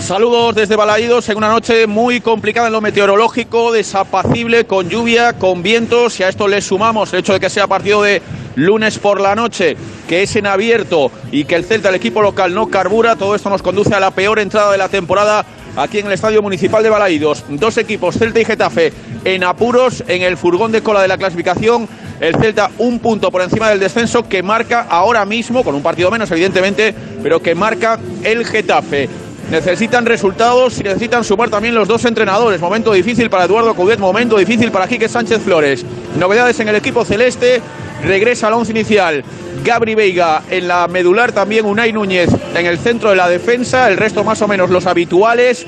Saludos 0.00 0.54
desde 0.54 0.76
Balaídos 0.76 1.28
en 1.28 1.36
una 1.36 1.48
noche 1.48 1.86
muy 1.86 2.20
complicada 2.20 2.68
en 2.68 2.74
lo 2.74 2.80
meteorológico, 2.80 3.72
desapacible, 3.72 4.64
con 4.64 4.88
lluvia, 4.88 5.32
con 5.32 5.62
vientos 5.62 6.20
y 6.20 6.22
a 6.22 6.28
esto 6.28 6.46
le 6.46 6.60
sumamos 6.60 7.12
el 7.12 7.20
hecho 7.20 7.32
de 7.32 7.40
que 7.40 7.50
sea 7.50 7.66
partido 7.66 8.02
de 8.02 8.22
lunes 8.54 8.98
por 8.98 9.20
la 9.20 9.34
noche, 9.34 9.76
que 10.08 10.22
es 10.22 10.36
en 10.36 10.46
abierto 10.46 11.10
y 11.32 11.44
que 11.44 11.56
el 11.56 11.64
Celta, 11.64 11.88
el 11.88 11.96
equipo 11.96 12.22
local, 12.22 12.54
no 12.54 12.68
carbura. 12.68 13.16
Todo 13.16 13.34
esto 13.34 13.50
nos 13.50 13.62
conduce 13.62 13.94
a 13.94 14.00
la 14.00 14.12
peor 14.12 14.38
entrada 14.38 14.70
de 14.70 14.78
la 14.78 14.88
temporada 14.88 15.44
aquí 15.76 15.98
en 15.98 16.06
el 16.06 16.12
Estadio 16.12 16.40
Municipal 16.40 16.82
de 16.82 16.90
Balaídos. 16.90 17.44
Dos 17.48 17.76
equipos, 17.76 18.16
Celta 18.16 18.38
y 18.38 18.44
Getafe, 18.44 18.92
en 19.24 19.42
apuros 19.42 20.04
en 20.06 20.22
el 20.22 20.36
furgón 20.36 20.70
de 20.70 20.82
cola 20.82 21.02
de 21.02 21.08
la 21.08 21.18
clasificación. 21.18 21.88
El 22.20 22.36
Celta 22.36 22.70
un 22.78 23.00
punto 23.00 23.30
por 23.30 23.42
encima 23.42 23.70
del 23.70 23.80
descenso 23.80 24.28
que 24.28 24.42
marca 24.42 24.86
ahora 24.88 25.24
mismo, 25.24 25.64
con 25.64 25.74
un 25.74 25.82
partido 25.82 26.10
menos 26.10 26.30
evidentemente, 26.30 26.94
pero 27.22 27.42
que 27.42 27.54
marca 27.54 27.98
el 28.22 28.46
Getafe 28.46 29.08
necesitan 29.50 30.06
resultados 30.06 30.78
y 30.80 30.82
necesitan 30.82 31.24
sumar 31.24 31.50
también 31.50 31.74
los 31.74 31.88
dos 31.88 32.04
entrenadores. 32.04 32.60
Momento 32.60 32.92
difícil 32.92 33.30
para 33.30 33.44
Eduardo 33.44 33.74
Coudet, 33.74 33.98
momento 33.98 34.36
difícil 34.38 34.70
para 34.70 34.88
Quique 34.88 35.08
Sánchez 35.08 35.42
Flores. 35.42 35.84
Novedades 36.18 36.58
en 36.60 36.68
el 36.68 36.76
equipo 36.76 37.04
celeste, 37.04 37.60
regresa 38.04 38.48
al 38.48 38.54
once 38.54 38.72
inicial. 38.72 39.24
Gabri 39.64 39.94
Veiga 39.94 40.42
en 40.50 40.68
la 40.68 40.88
medular, 40.88 41.32
también 41.32 41.64
Unai 41.64 41.92
Núñez 41.92 42.30
en 42.54 42.66
el 42.66 42.78
centro 42.78 43.10
de 43.10 43.16
la 43.16 43.28
defensa, 43.28 43.88
el 43.88 43.96
resto 43.96 44.24
más 44.24 44.42
o 44.42 44.48
menos 44.48 44.70
los 44.70 44.86
habituales. 44.86 45.66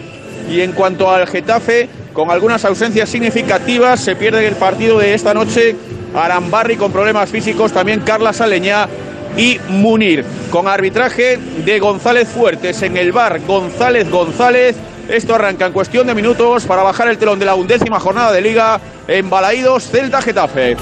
Y 0.51 0.61
en 0.61 0.73
cuanto 0.73 1.11
al 1.11 1.27
Getafe, 1.27 1.89
con 2.13 2.31
algunas 2.31 2.65
ausencias 2.65 3.09
significativas, 3.09 4.01
se 4.01 4.17
pierde 4.17 4.47
el 4.47 4.55
partido 4.55 4.99
de 4.99 5.15
esta 5.15 5.35
noche. 5.35 5.77
Arambarri 6.15 6.77
con 6.77 6.91
problemas 6.91 7.29
físicos, 7.29 7.71
también 7.73 8.01
Carla 8.01 8.33
Saleñá 8.33 8.89
y 9.37 9.59
Munir. 9.69 10.25
Con 10.51 10.69
arbitraje 10.69 11.39
de 11.65 11.79
González 11.79 12.29
Fuertes 12.29 12.83
en 12.83 12.97
el 12.97 13.13
bar. 13.13 13.41
González 13.47 14.11
González 14.11 14.77
Esto 15.09 15.35
arranca 15.35 15.67
en 15.67 15.73
cuestión 15.73 16.07
de 16.07 16.15
minutos 16.15 16.67
para 16.67 16.83
bajar 16.83 17.09
el 17.09 17.19
telón 17.19 17.39
de 17.39 17.47
la 17.47 17.55
undécima 17.55 17.99
jornada 17.99 18.31
de 18.31 18.43
liga 18.43 18.81
en 19.07 19.31
Balaídos, 19.31 19.91
Celta 19.91 20.21
Getafe. 20.21 20.77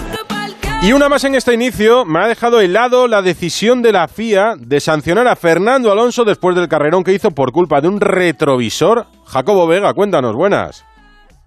Y 0.83 0.93
una 0.93 1.09
más 1.09 1.25
en 1.25 1.35
este 1.35 1.55
inicio, 1.55 2.05
me 2.05 2.21
ha 2.21 2.29
dejado 2.29 2.61
helado 2.61 3.09
la 3.09 3.23
decisión 3.23 3.83
de 3.83 3.93
la 3.93 4.09
FIA 4.09 4.55
de 4.59 4.79
sancionar 4.79 5.27
a 5.27 5.35
Fernando 5.35 5.91
Alonso 5.91 6.25
después 6.25 6.55
del 6.55 6.69
carrerón 6.69 7.03
que 7.03 7.13
hizo 7.13 7.31
por 7.31 7.51
culpa 7.51 7.81
de 7.81 7.89
un 7.89 8.01
retrovisor. 8.01 9.07
Jacobo 9.25 9.67
Vega, 9.67 9.95
cuéntanos, 9.95 10.35
buenas. 10.35 10.85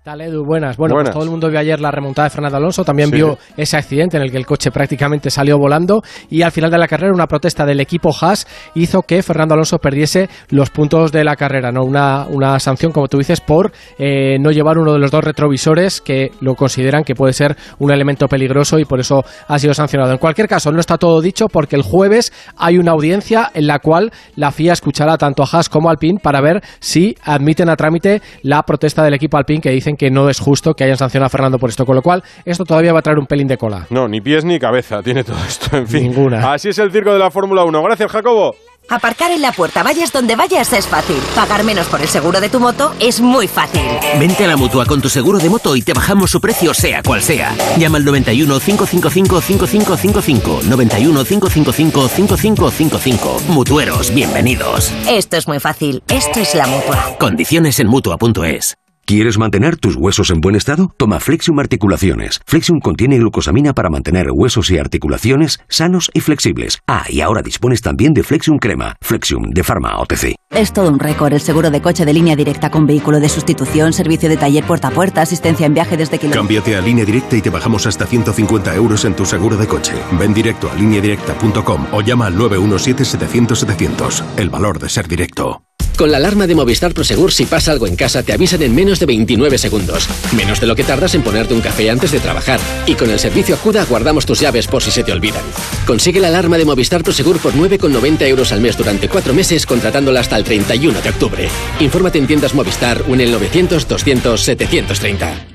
Tal 0.09 0.21
Edu, 0.21 0.43
buenas. 0.43 0.75
Bueno, 0.75 0.95
Pues 0.95 1.11
todo 1.11 1.21
el 1.21 1.29
mundo 1.29 1.49
vio 1.49 1.59
ayer 1.59 1.79
la 1.79 1.91
remontada 1.91 2.27
de 2.27 2.31
Fernando 2.31 2.57
Alonso, 2.57 2.83
también 2.83 3.11
vio 3.11 3.37
ese 3.55 3.77
accidente 3.77 4.17
en 4.17 4.23
el 4.23 4.31
que 4.31 4.37
el 4.37 4.45
coche 4.47 4.71
prácticamente 4.71 5.29
salió 5.29 5.59
volando 5.59 6.01
y 6.31 6.41
al 6.41 6.51
final 6.51 6.71
de 6.71 6.79
la 6.79 6.87
carrera 6.87 7.13
una 7.13 7.27
protesta 7.27 7.63
del 7.63 7.79
equipo 7.79 8.09
Haas 8.19 8.47
hizo 8.73 9.03
que 9.03 9.21
Fernando 9.21 9.53
Alonso 9.53 9.77
perdiese 9.77 10.27
los 10.49 10.71
puntos 10.71 11.11
de 11.11 11.23
la 11.23 11.35
carrera, 11.35 11.71
no 11.71 11.83
una, 11.83 12.25
una 12.27 12.59
sanción, 12.59 12.91
como 12.91 13.07
tú 13.07 13.19
dices, 13.19 13.39
por 13.39 13.71
eh, 13.99 14.39
no 14.39 14.49
llevar 14.49 14.79
uno 14.79 14.93
de 14.93 14.97
los 14.97 15.11
dos 15.11 15.23
retrovisores 15.23 16.01
que 16.01 16.31
lo 16.41 16.55
consideran 16.55 17.03
que 17.03 17.13
puede 17.13 17.33
ser 17.33 17.55
un 17.77 17.91
elemento 17.91 18.27
peligroso 18.27 18.79
y 18.79 18.85
por 18.85 18.99
eso 18.99 19.23
ha 19.47 19.59
sido 19.59 19.75
sancionado. 19.75 20.11
En 20.11 20.17
cualquier 20.17 20.47
caso, 20.47 20.71
no 20.71 20.79
está 20.79 20.97
todo 20.97 21.21
dicho 21.21 21.49
porque 21.49 21.75
el 21.75 21.83
jueves 21.83 22.33
hay 22.57 22.79
una 22.79 22.93
audiencia 22.93 23.51
en 23.53 23.67
la 23.67 23.77
cual 23.77 24.11
la 24.35 24.49
FIA 24.49 24.73
escuchará 24.73 25.19
tanto 25.19 25.43
a 25.43 25.45
Haas 25.45 25.69
como 25.69 25.87
a 25.87 25.91
Alpine 25.91 26.19
para 26.19 26.41
ver 26.41 26.63
si 26.79 27.15
admiten 27.23 27.69
a 27.69 27.75
trámite 27.75 28.23
la 28.41 28.63
protesta 28.63 29.03
del 29.03 29.13
equipo 29.13 29.37
Alpine 29.37 29.61
que 29.61 29.69
dicen 29.69 29.97
que 29.99 30.09
no 30.09 30.29
es 30.29 30.39
justo 30.39 30.73
que 30.73 30.85
hayan 30.85 30.97
sancionado 30.97 31.27
a 31.27 31.29
Fernando 31.29 31.59
por 31.59 31.69
esto, 31.69 31.85
con 31.85 31.95
lo 31.95 32.01
cual 32.01 32.23
esto 32.45 32.63
todavía 32.63 32.93
va 32.93 32.99
a 32.99 33.01
traer 33.01 33.19
un 33.19 33.27
pelín 33.27 33.47
de 33.47 33.57
cola. 33.57 33.85
No, 33.89 34.07
ni 34.07 34.21
pies 34.21 34.45
ni 34.45 34.57
cabeza 34.57 35.03
tiene 35.03 35.23
todo 35.23 35.37
esto, 35.47 35.75
en 35.77 35.87
fin. 35.87 36.03
Ninguna. 36.03 36.53
Así 36.53 36.69
es 36.69 36.79
el 36.79 36.91
circo 36.91 37.11
de 37.11 37.19
la 37.19 37.29
Fórmula 37.29 37.63
1. 37.65 37.83
Gracias, 37.83 38.11
Jacobo. 38.11 38.55
Aparcar 38.87 39.29
en 39.31 39.41
la 39.41 39.51
puerta, 39.51 39.83
vayas 39.83 40.11
donde 40.11 40.35
vayas, 40.35 40.73
es 40.73 40.87
fácil. 40.87 41.17
Pagar 41.35 41.63
menos 41.63 41.87
por 41.87 42.01
el 42.01 42.07
seguro 42.07 42.41
de 42.41 42.49
tu 42.49 42.59
moto 42.59 42.95
es 42.99 43.21
muy 43.21 43.47
fácil. 43.47 43.83
Vente 44.19 44.45
a 44.45 44.47
la 44.47 44.57
mutua 44.57 44.85
con 44.85 44.99
tu 44.99 45.09
seguro 45.09 45.37
de 45.37 45.49
moto 45.49 45.75
y 45.75 45.83
te 45.83 45.93
bajamos 45.93 46.31
su 46.31 46.41
precio, 46.41 46.73
sea 46.73 47.03
cual 47.03 47.21
sea. 47.21 47.53
Llama 47.77 47.97
al 47.97 48.05
91 48.05 48.59
555 48.59 49.41
5555. 49.41 50.61
91 50.63 51.23
555 51.23 52.07
5555. 52.07 53.41
Mutueros, 53.49 54.11
bienvenidos. 54.11 54.91
Esto 55.07 55.37
es 55.37 55.47
muy 55.47 55.59
fácil. 55.59 56.01
Esto 56.07 56.39
es 56.39 56.55
la 56.55 56.65
mutua. 56.65 57.15
Condiciones 57.19 57.79
en 57.79 57.87
mutua.es. 57.87 58.75
¿Quieres 59.09 59.39
mantener 59.39 59.75
tus 59.75 59.95
huesos 59.95 60.29
en 60.29 60.39
buen 60.39 60.55
estado? 60.55 60.93
Toma 60.95 61.19
Flexium 61.19 61.57
Articulaciones. 61.57 62.41
Flexium 62.45 62.79
contiene 62.79 63.17
glucosamina 63.17 63.73
para 63.73 63.89
mantener 63.89 64.27
huesos 64.31 64.69
y 64.69 64.77
articulaciones 64.77 65.61
sanos 65.67 66.11
y 66.13 66.19
flexibles. 66.19 66.77
Ah, 66.85 67.05
y 67.09 67.21
ahora 67.21 67.41
dispones 67.41 67.81
también 67.81 68.13
de 68.13 68.21
Flexium 68.21 68.59
Crema. 68.59 68.97
Flexium 69.01 69.49
de 69.49 69.63
Pharma 69.63 69.97
OTC. 69.97 70.35
Es 70.51 70.73
todo 70.73 70.89
un 70.89 70.99
récord 70.99 71.33
el 71.33 71.41
seguro 71.41 71.71
de 71.71 71.81
coche 71.81 72.05
de 72.05 72.13
línea 72.13 72.35
directa 72.35 72.69
con 72.69 72.85
vehículo 72.85 73.19
de 73.19 73.29
sustitución, 73.29 73.93
servicio 73.93 74.29
de 74.29 74.37
taller 74.37 74.63
puerta 74.63 74.89
a 74.89 74.91
puerta, 74.91 75.23
asistencia 75.23 75.65
en 75.65 75.73
viaje 75.73 75.97
desde 75.97 76.19
kilómetros. 76.19 76.43
Cámbiate 76.43 76.75
a 76.75 76.81
línea 76.81 77.03
directa 77.03 77.35
y 77.35 77.41
te 77.41 77.49
bajamos 77.49 77.87
hasta 77.87 78.05
150 78.05 78.75
euros 78.75 79.05
en 79.05 79.15
tu 79.15 79.25
seguro 79.25 79.57
de 79.57 79.65
coche. 79.65 79.95
Ven 80.19 80.35
directo 80.35 80.69
a 80.69 80.75
lineadirecta.com 80.75 81.87
o 81.93 82.01
llama 82.01 82.27
al 82.27 82.35
917-700-700. 82.37 84.23
El 84.37 84.51
valor 84.51 84.77
de 84.77 84.87
ser 84.87 85.07
directo. 85.07 85.63
Con 85.99 86.11
la 86.11 86.17
alarma 86.17 86.47
de 86.47 86.55
Movistar 86.55 86.93
Prosegur, 86.93 87.33
si 87.33 87.45
pasa 87.45 87.73
algo 87.73 87.85
en 87.85 87.97
casa, 87.97 88.23
te 88.23 88.31
avisan 88.31 88.61
en 88.61 88.73
menos 88.73 89.01
de 89.01 89.05
29 89.05 89.57
segundos. 89.57 90.07
Menos 90.33 90.61
de 90.61 90.65
lo 90.65 90.73
que 90.73 90.85
tardas 90.85 91.13
en 91.13 91.23
ponerte 91.23 91.53
un 91.53 91.59
café 91.59 91.89
antes 91.89 92.13
de 92.13 92.21
trabajar. 92.21 92.57
Y 92.85 92.95
con 92.95 93.09
el 93.09 93.19
servicio 93.19 93.53
Acuda 93.53 93.83
guardamos 93.83 94.25
tus 94.25 94.39
llaves 94.39 94.65
por 94.65 94.81
si 94.81 94.91
se 94.91 95.03
te 95.03 95.11
olvidan. 95.11 95.43
Consigue 95.85 96.21
la 96.21 96.29
alarma 96.29 96.57
de 96.57 96.63
Movistar 96.63 97.03
Prosegur 97.03 97.39
por 97.39 97.51
9,90 97.51 98.21
euros 98.27 98.53
al 98.53 98.61
mes 98.61 98.77
durante 98.77 99.09
cuatro 99.09 99.33
meses, 99.33 99.65
contratándola 99.65 100.21
hasta 100.21 100.37
el 100.37 100.45
31 100.45 101.01
de 101.01 101.09
octubre. 101.09 101.49
Infórmate 101.81 102.17
en 102.17 102.27
tiendas 102.27 102.53
Movistar 102.53 103.03
o 103.09 103.13
en 103.13 103.19
el 103.19 103.31
900 103.33 103.85
200 103.85 104.41
730. 104.41 105.47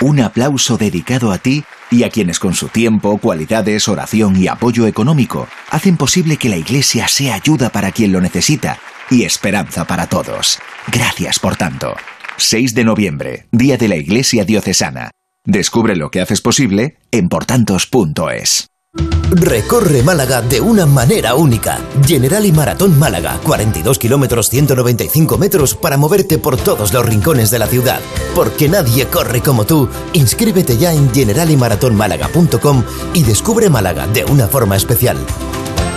Un 0.00 0.18
aplauso 0.18 0.76
dedicado 0.76 1.30
a 1.30 1.38
ti 1.38 1.62
y 1.90 2.04
a 2.04 2.10
quienes 2.10 2.38
con 2.38 2.54
su 2.54 2.68
tiempo, 2.68 3.18
cualidades, 3.18 3.88
oración 3.88 4.36
y 4.36 4.48
apoyo 4.48 4.86
económico 4.86 5.48
hacen 5.70 5.96
posible 5.96 6.36
que 6.36 6.48
la 6.48 6.56
Iglesia 6.56 7.08
sea 7.08 7.34
ayuda 7.34 7.70
para 7.70 7.92
quien 7.92 8.12
lo 8.12 8.20
necesita 8.20 8.78
y 9.10 9.24
esperanza 9.24 9.86
para 9.86 10.06
todos. 10.06 10.58
Gracias 10.92 11.38
por 11.38 11.56
tanto. 11.56 11.94
6 12.36 12.74
de 12.74 12.84
noviembre, 12.84 13.46
Día 13.50 13.76
de 13.76 13.88
la 13.88 13.96
Iglesia 13.96 14.44
Diocesana. 14.44 15.10
Descubre 15.44 15.96
lo 15.96 16.10
que 16.10 16.20
haces 16.20 16.40
posible 16.40 16.98
en 17.10 17.28
portantos.es. 17.28 18.67
Recorre 19.30 20.02
Málaga 20.02 20.40
de 20.40 20.60
una 20.60 20.86
manera 20.86 21.34
única. 21.34 21.78
General 22.06 22.44
y 22.46 22.52
Maratón 22.52 22.98
Málaga, 22.98 23.38
42 23.44 23.98
kilómetros 23.98 24.48
195 24.48 25.36
metros 25.36 25.74
para 25.74 25.98
moverte 25.98 26.38
por 26.38 26.56
todos 26.56 26.94
los 26.94 27.04
rincones 27.04 27.50
de 27.50 27.58
la 27.58 27.66
ciudad. 27.66 28.00
Porque 28.34 28.68
nadie 28.68 29.06
corre 29.06 29.42
como 29.42 29.66
tú. 29.66 29.88
Inscríbete 30.14 30.78
ya 30.78 30.94
en 30.94 31.12
generalymaratonmálaga.com 31.12 32.82
y 33.12 33.22
descubre 33.22 33.68
Málaga 33.68 34.06
de 34.06 34.24
una 34.24 34.48
forma 34.48 34.76
especial. 34.76 35.18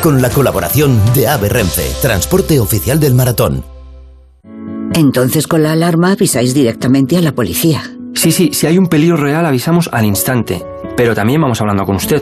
Con 0.03 0.21
la 0.21 0.29
colaboración 0.29 0.99
de 1.13 1.27
AVE 1.29 1.49
Renfe, 1.49 1.89
transporte 2.01 2.59
oficial 2.59 2.99
del 2.99 3.15
maratón. 3.15 3.63
Entonces 4.93 5.47
con 5.47 5.63
la 5.63 5.71
alarma 5.71 6.11
avisáis 6.11 6.53
directamente 6.53 7.15
a 7.15 7.21
la 7.21 7.31
policía. 7.31 7.83
Sí, 8.13 8.33
sí, 8.33 8.51
si 8.51 8.67
hay 8.67 8.77
un 8.77 8.87
peligro 8.87 9.15
real 9.15 9.45
avisamos 9.45 9.89
al 9.93 10.05
instante. 10.05 10.61
Pero 10.97 11.15
también 11.15 11.39
vamos 11.39 11.61
hablando 11.61 11.85
con 11.85 11.95
usted. 11.95 12.21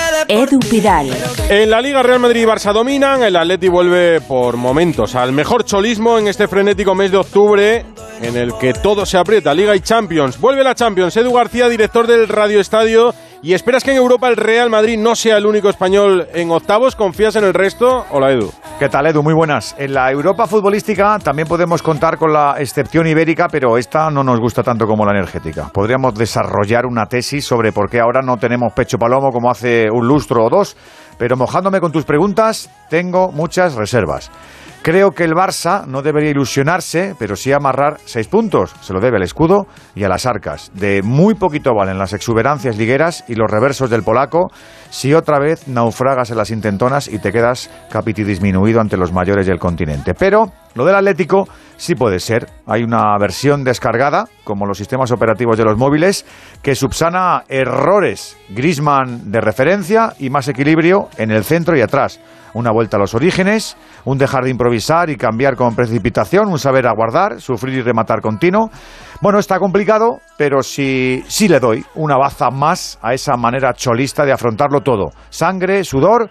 Edu 0.27 0.59
Pidal. 0.59 1.09
En 1.49 1.69
la 1.69 1.81
Liga 1.81 2.03
Real 2.03 2.19
Madrid 2.19 2.41
y 2.41 2.45
Barça 2.45 2.73
dominan, 2.73 3.23
el 3.23 3.35
Atleti 3.35 3.67
vuelve 3.67 4.21
por 4.21 4.57
momentos 4.57 5.15
al 5.15 5.31
mejor 5.31 5.65
cholismo 5.65 6.17
en 6.17 6.27
este 6.27 6.47
frenético 6.47 6.95
mes 6.95 7.11
de 7.11 7.17
octubre 7.17 7.85
en 8.21 8.37
el 8.37 8.53
que 8.57 8.73
todo 8.73 9.05
se 9.05 9.17
aprieta, 9.17 9.53
Liga 9.53 9.75
y 9.75 9.81
Champions. 9.81 10.39
Vuelve 10.39 10.63
la 10.63 10.75
Champions, 10.75 11.15
Edu 11.17 11.33
García, 11.33 11.67
director 11.69 12.07
del 12.07 12.27
Radio 12.27 12.59
Estadio. 12.59 13.13
¿Y 13.43 13.55
esperas 13.55 13.83
que 13.83 13.89
en 13.89 13.97
Europa 13.97 14.29
el 14.29 14.37
Real 14.37 14.69
Madrid 14.69 14.99
no 14.99 15.15
sea 15.15 15.37
el 15.37 15.47
único 15.47 15.67
español 15.67 16.27
en 16.31 16.51
octavos? 16.51 16.95
¿Confías 16.95 17.35
en 17.35 17.43
el 17.43 17.55
resto? 17.55 18.05
Hola 18.11 18.31
Edu. 18.31 18.51
¿Qué 18.77 18.87
tal 18.87 19.07
Edu? 19.07 19.23
Muy 19.23 19.33
buenas. 19.33 19.75
En 19.79 19.95
la 19.95 20.11
Europa 20.11 20.45
futbolística 20.45 21.17
también 21.17 21.47
podemos 21.47 21.81
contar 21.81 22.17
con 22.19 22.31
la 22.31 22.57
excepción 22.59 23.07
ibérica, 23.07 23.47
pero 23.51 23.79
esta 23.79 24.11
no 24.11 24.23
nos 24.23 24.39
gusta 24.39 24.61
tanto 24.61 24.85
como 24.85 25.05
la 25.05 25.11
energética. 25.13 25.71
Podríamos 25.73 26.13
desarrollar 26.13 26.85
una 26.85 27.07
tesis 27.07 27.43
sobre 27.43 27.71
por 27.71 27.89
qué 27.89 27.99
ahora 27.99 28.21
no 28.21 28.37
tenemos 28.37 28.73
pecho 28.73 28.99
palomo 28.99 29.31
como 29.31 29.49
hace 29.49 29.89
un 29.89 30.07
lustro 30.07 30.45
o 30.45 30.49
dos, 30.49 30.77
pero 31.21 31.37
mojándome 31.37 31.79
con 31.79 31.91
tus 31.91 32.03
preguntas, 32.03 32.67
tengo 32.89 33.31
muchas 33.31 33.75
reservas. 33.75 34.31
Creo 34.81 35.11
que 35.11 35.23
el 35.23 35.33
Barça 35.33 35.85
no 35.85 36.01
debería 36.01 36.31
ilusionarse, 36.31 37.15
pero 37.19 37.35
sí 37.35 37.51
amarrar 37.51 37.99
seis 38.05 38.27
puntos. 38.27 38.73
Se 38.81 38.91
lo 38.91 38.99
debe 38.99 39.17
al 39.17 39.21
escudo 39.21 39.67
y 39.93 40.03
a 40.03 40.09
las 40.09 40.25
arcas. 40.25 40.71
De 40.73 41.03
muy 41.03 41.35
poquito 41.35 41.75
valen 41.75 41.99
las 41.99 42.13
exuberancias 42.13 42.75
ligueras 42.75 43.23
y 43.27 43.35
los 43.35 43.51
reversos 43.51 43.91
del 43.91 44.01
polaco 44.01 44.49
si 44.89 45.13
otra 45.13 45.37
vez 45.37 45.67
naufragas 45.67 46.31
en 46.31 46.37
las 46.37 46.49
intentonas 46.49 47.07
y 47.07 47.19
te 47.19 47.31
quedas 47.31 47.69
capiti 47.91 48.23
disminuido 48.23 48.81
ante 48.81 48.97
los 48.97 49.13
mayores 49.13 49.45
del 49.45 49.59
continente. 49.59 50.15
Pero 50.15 50.51
lo 50.73 50.85
del 50.85 50.95
Atlético 50.95 51.47
sí 51.81 51.95
puede 51.95 52.19
ser. 52.19 52.47
Hay 52.67 52.83
una 52.83 53.17
versión 53.17 53.63
descargada, 53.63 54.25
como 54.43 54.67
los 54.67 54.77
sistemas 54.77 55.11
operativos 55.11 55.57
de 55.57 55.65
los 55.65 55.77
móviles, 55.77 56.27
que 56.61 56.75
subsana 56.75 57.43
errores. 57.49 58.37
Grisman 58.49 59.31
de 59.31 59.41
referencia 59.41 60.13
y 60.19 60.29
más 60.29 60.47
equilibrio 60.47 61.09
en 61.17 61.31
el 61.31 61.43
centro 61.43 61.75
y 61.75 61.81
atrás 61.81 62.19
una 62.53 62.69
vuelta 62.69 62.97
a 62.97 62.99
los 62.99 63.15
orígenes, 63.15 63.77
un 64.03 64.17
dejar 64.17 64.43
de 64.43 64.49
improvisar 64.49 65.09
y 65.09 65.15
cambiar 65.15 65.55
con 65.55 65.73
precipitación, 65.73 66.49
un 66.49 66.59
saber 66.59 66.85
aguardar, 66.85 67.39
sufrir 67.39 67.75
y 67.75 67.81
rematar 67.81 68.19
continuo. 68.19 68.69
Bueno, 69.21 69.39
está 69.39 69.57
complicado, 69.57 70.19
pero 70.37 70.61
sí, 70.61 71.23
sí 71.29 71.47
le 71.47 71.61
doy 71.61 71.85
una 71.95 72.17
baza 72.17 72.49
más 72.49 72.99
a 73.01 73.13
esa 73.13 73.37
manera 73.37 73.73
cholista 73.73 74.25
de 74.25 74.33
afrontarlo 74.33 74.81
todo. 74.81 75.11
Sangre, 75.29 75.85
sudor 75.85 76.29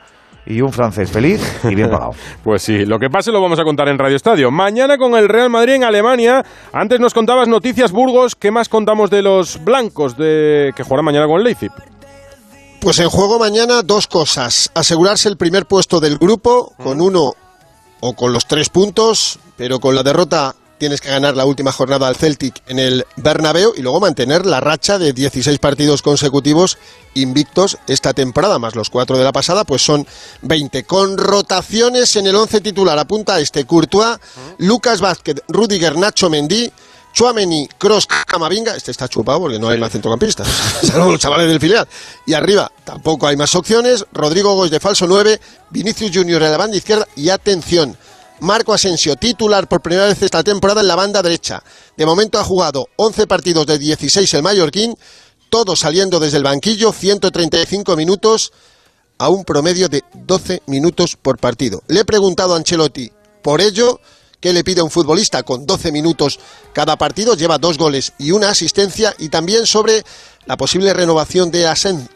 y 0.51 0.61
un 0.61 0.73
francés 0.73 1.11
feliz 1.11 1.41
y 1.65 1.75
bien 1.75 1.91
pagado. 1.91 2.13
pues 2.45 2.63
sí, 2.63 2.85
lo 2.85 2.99
que 2.99 3.09
pase 3.09 3.31
lo 3.31 3.41
vamos 3.41 3.59
a 3.61 3.65
contar 3.65 3.89
en 3.89 3.99
Radio 3.99 4.17
Estadio. 4.17 4.51
Mañana 4.51 4.99
con 4.99 5.15
el 5.15 5.29
Real 5.29 5.49
Madrid 5.49 5.75
en 5.75 5.85
Alemania. 5.85 6.45
Antes 6.73 6.99
nos 6.99 7.15
contabas 7.15 7.47
noticias 7.47 7.93
Burgos. 7.93 8.35
¿Qué 8.35 8.51
más 8.51 8.69
contamos 8.69 9.11
de 9.11 9.23
los 9.23 9.63
blancos 9.65 10.17
de 10.17 10.73
que 10.75 10.83
jugarán 10.83 11.05
mañana 11.05 11.27
con 11.27 11.39
el 11.39 11.45
Leipzig? 11.45 11.71
Pues 12.81 12.99
en 12.99 13.09
juego 13.09 13.39
mañana 13.39 13.83
dos 13.83 14.07
cosas. 14.07 14.71
Asegurarse 14.75 15.29
el 15.29 15.37
primer 15.37 15.67
puesto 15.67 16.01
del 16.01 16.19
grupo 16.19 16.73
con 16.83 17.01
uno 17.01 17.35
o 18.01 18.15
con 18.15 18.33
los 18.33 18.47
tres 18.47 18.71
puntos, 18.71 19.39
pero 19.57 19.79
con 19.79 19.95
la 19.95 20.03
derrota 20.03 20.55
tienes 20.81 21.03
que 21.03 21.11
ganar 21.11 21.37
la 21.37 21.45
última 21.45 21.73
jornada 21.73 22.09
al 22.09 22.17
Celtic 22.17 22.63
en 22.67 22.79
el 22.79 23.07
Bernabéu 23.17 23.75
y 23.77 23.83
luego 23.83 24.01
mantener 24.01 24.47
la 24.47 24.61
racha 24.61 24.99
de 24.99 25.13
16 25.13 25.59
partidos 25.59 26.01
consecutivos 26.01 26.79
invictos 27.13 27.77
esta 27.87 28.15
temporada, 28.15 28.59
más 28.59 28.75
los 28.75 28.89
cuatro 28.89 29.19
de 29.19 29.25
la 29.25 29.31
pasada, 29.31 29.65
pues 29.65 29.83
son 29.83 30.07
20. 30.41 30.85
Con 30.85 31.19
rotaciones 31.19 32.17
en 32.17 32.27
el 32.27 32.35
11 32.35 32.63
titular, 32.63 32.99
apunta 32.99 33.39
este 33.39 33.67
Courtois, 33.67 34.17
Lucas 34.57 35.03
Vázquez, 35.03 35.43
Rudiger, 35.49 35.99
Nacho 35.99 36.31
Mendy, 36.31 36.73
Chuameni, 37.13 37.69
Cross, 37.77 38.07
Camavinga, 38.27 38.75
este 38.75 38.91
está 38.91 39.07
chupado 39.07 39.41
porque 39.41 39.59
no 39.59 39.69
hay 39.69 39.79
más 39.79 39.93
centrocampistas, 39.93 40.49
salvo 40.83 41.13
los 41.13 41.21
chavales 41.21 41.47
del 41.47 41.61
filial. 41.61 41.87
Y 42.25 42.33
arriba 42.33 42.73
tampoco 42.85 43.27
hay 43.27 43.37
más 43.37 43.55
opciones, 43.55 44.07
Rodrigo 44.13 44.55
Goy 44.55 44.71
de 44.71 44.81
falso 44.81 45.07
9, 45.07 45.39
Vinicius 45.69 46.11
Junior 46.15 46.43
en 46.43 46.51
la 46.51 46.57
banda 46.57 46.77
izquierda. 46.79 47.07
Y 47.17 47.29
atención, 47.29 47.99
Marco 48.41 48.73
Asensio, 48.73 49.17
titular 49.17 49.69
por 49.69 49.83
primera 49.83 50.07
vez 50.07 50.23
esta 50.23 50.43
temporada 50.43 50.81
en 50.81 50.89
la 50.89 50.97
banda 50.97 51.23
derecha. 51.23 51.63
De 51.97 52.07
momento 52.07 52.39
ha 52.39 52.45
jugado 52.45 52.89
11 52.97 53.27
partidos 53.27 53.67
de 53.67 53.79
16 53.79 54.33
el 54.35 54.43
mallorquín, 54.43 54.97
todos 55.51 55.81
saliendo 55.81 56.19
desde 56.19 56.39
el 56.39 56.45
banquillo, 56.45 56.93
135 56.93 57.97
minutos 57.97 58.53
a 59.19 59.29
un 59.29 59.45
promedio 59.45 59.89
de 59.89 60.03
12 60.15 60.63
minutos 60.67 61.17
por 61.17 61.39
partido. 61.39 61.83
Le 61.89 62.01
he 62.01 62.05
preguntado 62.07 62.55
a 62.55 62.57
Ancelotti 62.57 63.13
por 63.43 63.61
ello 63.61 64.01
qué 64.41 64.55
le 64.55 64.65
pide 64.65 64.81
a 64.81 64.85
un 64.85 64.91
futbolista 64.91 65.43
con 65.43 65.67
12 65.67 65.93
minutos 65.93 66.41
cada 66.73 66.97
partido, 66.97 67.35
lleva 67.35 67.59
dos 67.59 67.77
goles 67.77 68.15
y 68.19 68.31
una 68.31 68.49
asistencia, 68.49 69.15
y 69.19 69.29
también 69.29 69.67
sobre 69.67 70.03
la 70.47 70.57
posible 70.57 70.93
renovación 70.93 71.51
de, 71.51 71.67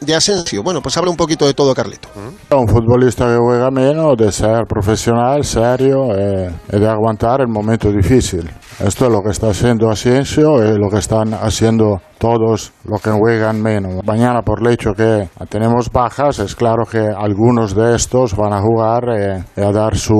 de 0.01 0.15
Asensio. 0.15 0.63
Bueno, 0.63 0.81
pues 0.81 0.97
habla 0.97 1.11
un 1.11 1.17
poquito 1.17 1.45
de 1.45 1.53
todo, 1.53 1.73
Carlito. 1.73 2.09
Un 2.51 2.67
futbolista 2.67 3.25
que 3.27 3.37
juega 3.37 3.69
menos, 3.71 4.17
de 4.17 4.31
ser 4.31 4.65
profesional, 4.67 5.43
serio 5.43 6.07
eh, 6.15 6.51
y 6.71 6.79
de 6.79 6.87
aguantar 6.87 7.41
el 7.41 7.47
momento 7.47 7.91
difícil. 7.91 8.49
Esto 8.79 9.05
es 9.05 9.11
lo 9.11 9.21
que 9.21 9.29
está 9.29 9.49
haciendo 9.49 9.89
Asensio 9.89 10.63
y 10.63 10.77
lo 10.77 10.89
que 10.89 10.97
están 10.97 11.33
haciendo 11.33 12.01
todos 12.17 12.73
los 12.83 13.01
que 13.01 13.11
juegan 13.11 13.61
menos. 13.61 14.03
Mañana, 14.05 14.41
por 14.41 14.59
el 14.61 14.73
hecho 14.73 14.93
que 14.93 15.29
tenemos 15.49 15.91
bajas, 15.91 16.39
es 16.39 16.55
claro 16.55 16.85
que 16.85 16.99
algunos 16.99 17.75
de 17.75 17.95
estos 17.95 18.35
van 18.35 18.53
a 18.53 18.61
jugar 18.61 19.03
eh, 19.17 19.43
y 19.55 19.61
a 19.61 19.71
dar 19.71 19.95
su 19.95 20.15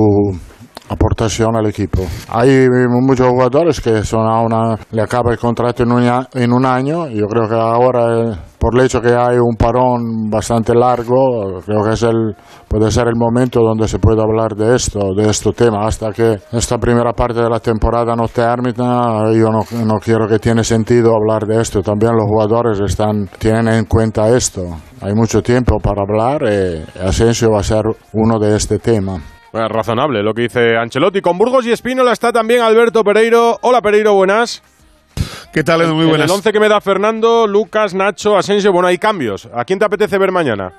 aportación 0.88 1.56
al 1.56 1.66
equipo. 1.66 2.02
Hay 2.28 2.68
muchos 2.88 3.28
jugadores 3.28 3.80
que 3.80 4.04
son 4.04 4.26
a 4.26 4.40
una, 4.40 4.78
le 4.90 5.02
acaba 5.02 5.32
el 5.32 5.38
contrato 5.38 5.82
en 5.82 5.92
un, 5.92 6.26
en 6.34 6.52
un 6.52 6.64
año. 6.64 7.08
Yo 7.08 7.26
creo 7.26 7.48
que 7.48 7.54
ahora, 7.54 8.32
eh, 8.32 8.36
por 8.58 8.74
el 8.78 8.86
hecho 8.86 9.00
que 9.00 9.14
hay 9.14 9.38
un 9.38 9.56
parón 9.56 10.30
bastante 10.30 10.74
largo, 10.74 11.60
creo 11.64 11.82
que 11.82 11.92
es 11.92 12.02
el, 12.02 12.34
puede 12.68 12.90
ser 12.90 13.08
el 13.08 13.16
momento 13.16 13.60
donde 13.60 13.88
se 13.88 13.98
puede 13.98 14.22
hablar 14.22 14.54
de 14.54 14.76
esto, 14.76 15.14
de 15.14 15.28
este 15.28 15.52
tema. 15.52 15.86
Hasta 15.86 16.12
que 16.12 16.38
esta 16.52 16.78
primera 16.78 17.12
parte 17.12 17.40
de 17.40 17.50
la 17.50 17.60
temporada 17.60 18.14
no 18.14 18.28
termina, 18.28 19.32
yo 19.32 19.50
no, 19.50 19.62
no 19.84 19.98
quiero 19.98 20.28
que 20.28 20.38
tiene 20.38 20.62
sentido 20.64 21.14
hablar 21.14 21.46
de 21.46 21.60
esto. 21.60 21.82
También 21.82 22.12
los 22.12 22.26
jugadores 22.26 22.80
están, 22.80 23.28
tienen 23.38 23.68
en 23.68 23.84
cuenta 23.86 24.28
esto. 24.28 24.62
Hay 25.00 25.14
mucho 25.14 25.42
tiempo 25.42 25.78
para 25.78 26.02
hablar 26.02 26.42
y 26.42 26.46
eh, 26.48 26.84
Asensio 27.04 27.50
va 27.50 27.60
a 27.60 27.62
ser 27.62 27.84
uno 28.12 28.38
de 28.38 28.56
este 28.56 28.78
tema 28.78 29.20
razonable 29.68 30.22
lo 30.22 30.34
que 30.34 30.42
dice 30.42 30.76
Ancelotti. 30.76 31.20
Con 31.20 31.38
Burgos 31.38 31.66
y 31.66 31.72
Espínola 31.72 32.12
está 32.12 32.32
también 32.32 32.60
Alberto 32.60 33.02
Pereiro. 33.02 33.58
Hola 33.62 33.80
Pereiro, 33.82 34.14
buenas. 34.14 34.62
¿Qué 35.52 35.64
tal, 35.64 35.80
Edu? 35.80 35.94
Muy 35.94 36.06
buenas. 36.06 36.26
el 36.26 36.36
11 36.36 36.52
que 36.52 36.60
me 36.60 36.68
da 36.68 36.80
Fernando, 36.80 37.46
Lucas, 37.46 37.94
Nacho, 37.94 38.36
Asensio, 38.36 38.72
bueno, 38.72 38.88
hay 38.88 38.98
cambios. 38.98 39.48
¿A 39.54 39.64
quién 39.64 39.78
te 39.78 39.84
apetece 39.84 40.18
ver 40.18 40.30
mañana? 40.30 40.72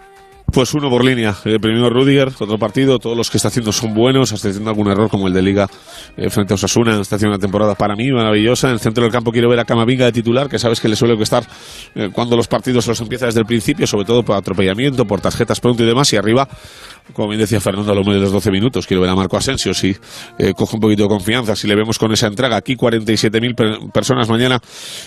Pues 0.51 0.74
uno 0.74 0.89
por 0.89 1.04
línea. 1.04 1.36
El 1.44 1.60
primero 1.60 1.89
Rudiger, 1.89 2.30
otro 2.39 2.58
partido. 2.58 3.00
Todos 3.00 3.18
los 3.18 3.30
que 3.30 3.38
está 3.38 3.50
haciendo 3.50 3.72
son 3.74 3.94
buenos. 3.94 4.32
Está 4.32 4.48
haciendo 4.48 4.70
algún 4.70 4.89
error 4.89 5.10
como 5.10 5.27
el 5.27 5.34
de 5.34 5.42
Liga 5.42 5.68
eh, 6.16 6.30
frente 6.30 6.54
a 6.54 6.56
Osasuna. 6.56 7.00
Está 7.00 7.18
haciendo 7.18 7.36
una 7.36 7.42
temporada 7.42 7.75
para 7.75 7.96
mí 7.96 8.10
maravillosa. 8.12 8.68
En 8.68 8.74
el 8.74 8.80
centro 8.80 9.04
del 9.04 9.12
campo 9.12 9.32
quiero 9.32 9.50
ver 9.50 9.60
a 9.60 9.66
Camavinga 9.66 10.06
de 10.06 10.13
titular, 10.13 10.48
que 10.48 10.58
sabes 10.58 10.80
que 10.80 10.88
le 10.88 10.96
suele 10.96 11.22
estar 11.22 11.46
eh, 11.96 12.10
cuando 12.13 12.38
los 12.38 12.48
partidos 12.48 12.88
los 12.88 13.00
empieza 13.01 13.25
desde 13.25 13.42
el 13.42 13.46
principio, 13.46 13.86
sobre 13.86 14.06
todo 14.06 14.24
por 14.24 14.38
atropellamiento, 14.38 15.06
por 15.06 15.20
tarjetas 15.20 15.60
pronto 15.60 15.84
y 15.84 15.86
demás. 15.86 16.12
Y 16.13 16.16
arriba 16.16 16.48
como 17.13 17.30
bien 17.30 17.39
decía 17.39 17.60
Fernando 17.60 17.92
a 17.92 17.96
lo 17.96 18.01
menos 18.01 18.16
de 18.16 18.22
los 18.22 18.32
12 18.32 18.51
minutos, 18.51 18.86
quiero 18.86 19.01
ver 19.01 19.10
a 19.10 19.16
Marco 19.16 19.38
Asensio 19.38 19.74
si 19.74 19.96
eh, 20.38 20.54
coge 20.54 20.75
un 20.75 20.82
poquito 20.82 21.04
de 21.04 21.10
confianza, 21.10 21.56
si 21.56 21.68
le 21.68 21.75
vemos 21.75 21.98
con 21.98 22.12
esa 22.12 22.27
entrega. 22.27 22.58
Aquí 22.58 22.75
47.000 22.75 23.92
personas 23.92 24.30
mañana 24.30 24.60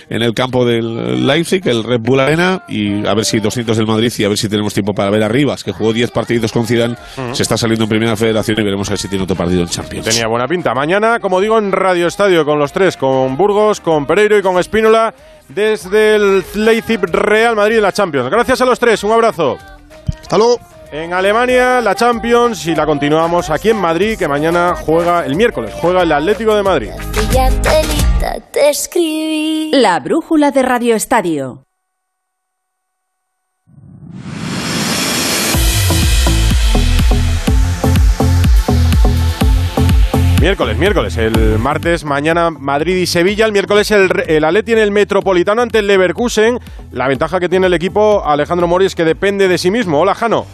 en 0.08 0.22
el 0.22 0.32
campo 0.34 0.64
del 0.64 1.26
Leipzig, 1.26 1.66
el 1.66 1.84
Red 1.84 2.00
Bull 2.00 2.20
Arena, 2.20 2.64
y 2.68 3.06
a 3.06 3.14
ver 3.14 3.24
si 3.24 3.40
200 3.40 3.76
del 3.76 3.86
Madrid 3.86 4.12
y 4.18 4.24
a 4.24 4.28
ver 4.28 4.38
si 4.38 4.48
tenemos 4.48 4.74
tiempo 4.74 4.94
para 4.94 5.10
ver 5.10 5.22
a 5.22 5.28
Rivas, 5.30 5.64
que 5.64 5.72
jugó 5.72 5.92
10 5.92 6.10
partidos 6.10 6.52
con 6.52 6.66
Zidane, 6.66 6.96
se 7.32 7.42
está 7.42 7.56
saliendo 7.56 7.84
en 7.84 7.88
Primera 7.90 8.16
Federación 8.16 8.58
y 8.60 8.62
veremos 8.62 8.88
a 8.88 8.92
ver 8.92 8.98
si 8.98 9.08
tiene 9.08 9.24
otro 9.24 9.36
partido 9.36 9.62
en 9.62 9.68
Champions. 9.68 10.06
Tenía 10.06 10.26
buena 10.26 10.46
pinta. 10.46 10.74
Mañana, 10.74 11.20
como 11.20 11.40
digo, 11.40 11.58
en 11.58 11.72
Radio 11.72 12.06
Estadio 12.06 12.44
con 12.44 12.58
los 12.58 12.72
tres, 12.72 12.96
con 12.96 13.36
Burgos, 13.36 13.80
con 13.80 14.06
Pereiro 14.06 14.38
y 14.38 14.42
con 14.42 14.58
Espínola, 14.58 15.14
desde 15.48 16.16
el 16.16 16.44
Leipzig 16.54 17.00
Real 17.02 17.56
Madrid 17.56 17.76
en 17.76 17.82
la 17.82 17.92
Champions. 17.92 18.30
Gracias 18.30 18.60
a 18.60 18.64
los 18.64 18.78
tres, 18.78 19.02
un 19.04 19.12
abrazo. 19.12 19.58
Hasta 20.20 20.36
luego. 20.36 20.58
En 20.92 21.12
Alemania, 21.12 21.80
la 21.80 21.94
Champions 21.94 22.66
y 22.66 22.74
la 22.74 22.84
continuamos 22.84 23.48
aquí 23.48 23.70
en 23.70 23.76
Madrid, 23.76 24.18
que 24.18 24.26
mañana 24.26 24.74
juega, 24.74 25.24
el 25.24 25.36
miércoles, 25.36 25.72
juega 25.80 26.02
el 26.02 26.10
Atlético 26.10 26.56
de 26.56 26.64
Madrid. 26.64 26.90
La 29.72 30.00
brújula 30.00 30.50
de 30.50 30.62
Radio 30.62 30.96
Estadio. 30.96 31.69
Miércoles, 40.40 40.78
miércoles. 40.78 41.18
El 41.18 41.58
martes, 41.58 42.06
mañana 42.06 42.48
Madrid 42.48 42.96
y 42.96 43.04
Sevilla. 43.04 43.44
El 43.44 43.52
miércoles 43.52 43.90
el, 43.90 44.08
el 44.26 44.42
Atleti 44.42 44.72
en 44.72 44.78
el 44.78 44.90
Metropolitano 44.90 45.60
ante 45.60 45.80
el 45.80 45.86
Leverkusen. 45.86 46.56
La 46.92 47.08
ventaja 47.08 47.38
que 47.38 47.50
tiene 47.50 47.66
el 47.66 47.74
equipo 47.74 48.24
Alejandro 48.24 48.66
Mori 48.66 48.86
es 48.86 48.94
que 48.94 49.04
depende 49.04 49.48
de 49.48 49.58
sí 49.58 49.70
mismo. 49.70 50.00
Hola, 50.00 50.14
Jano. 50.14 50.46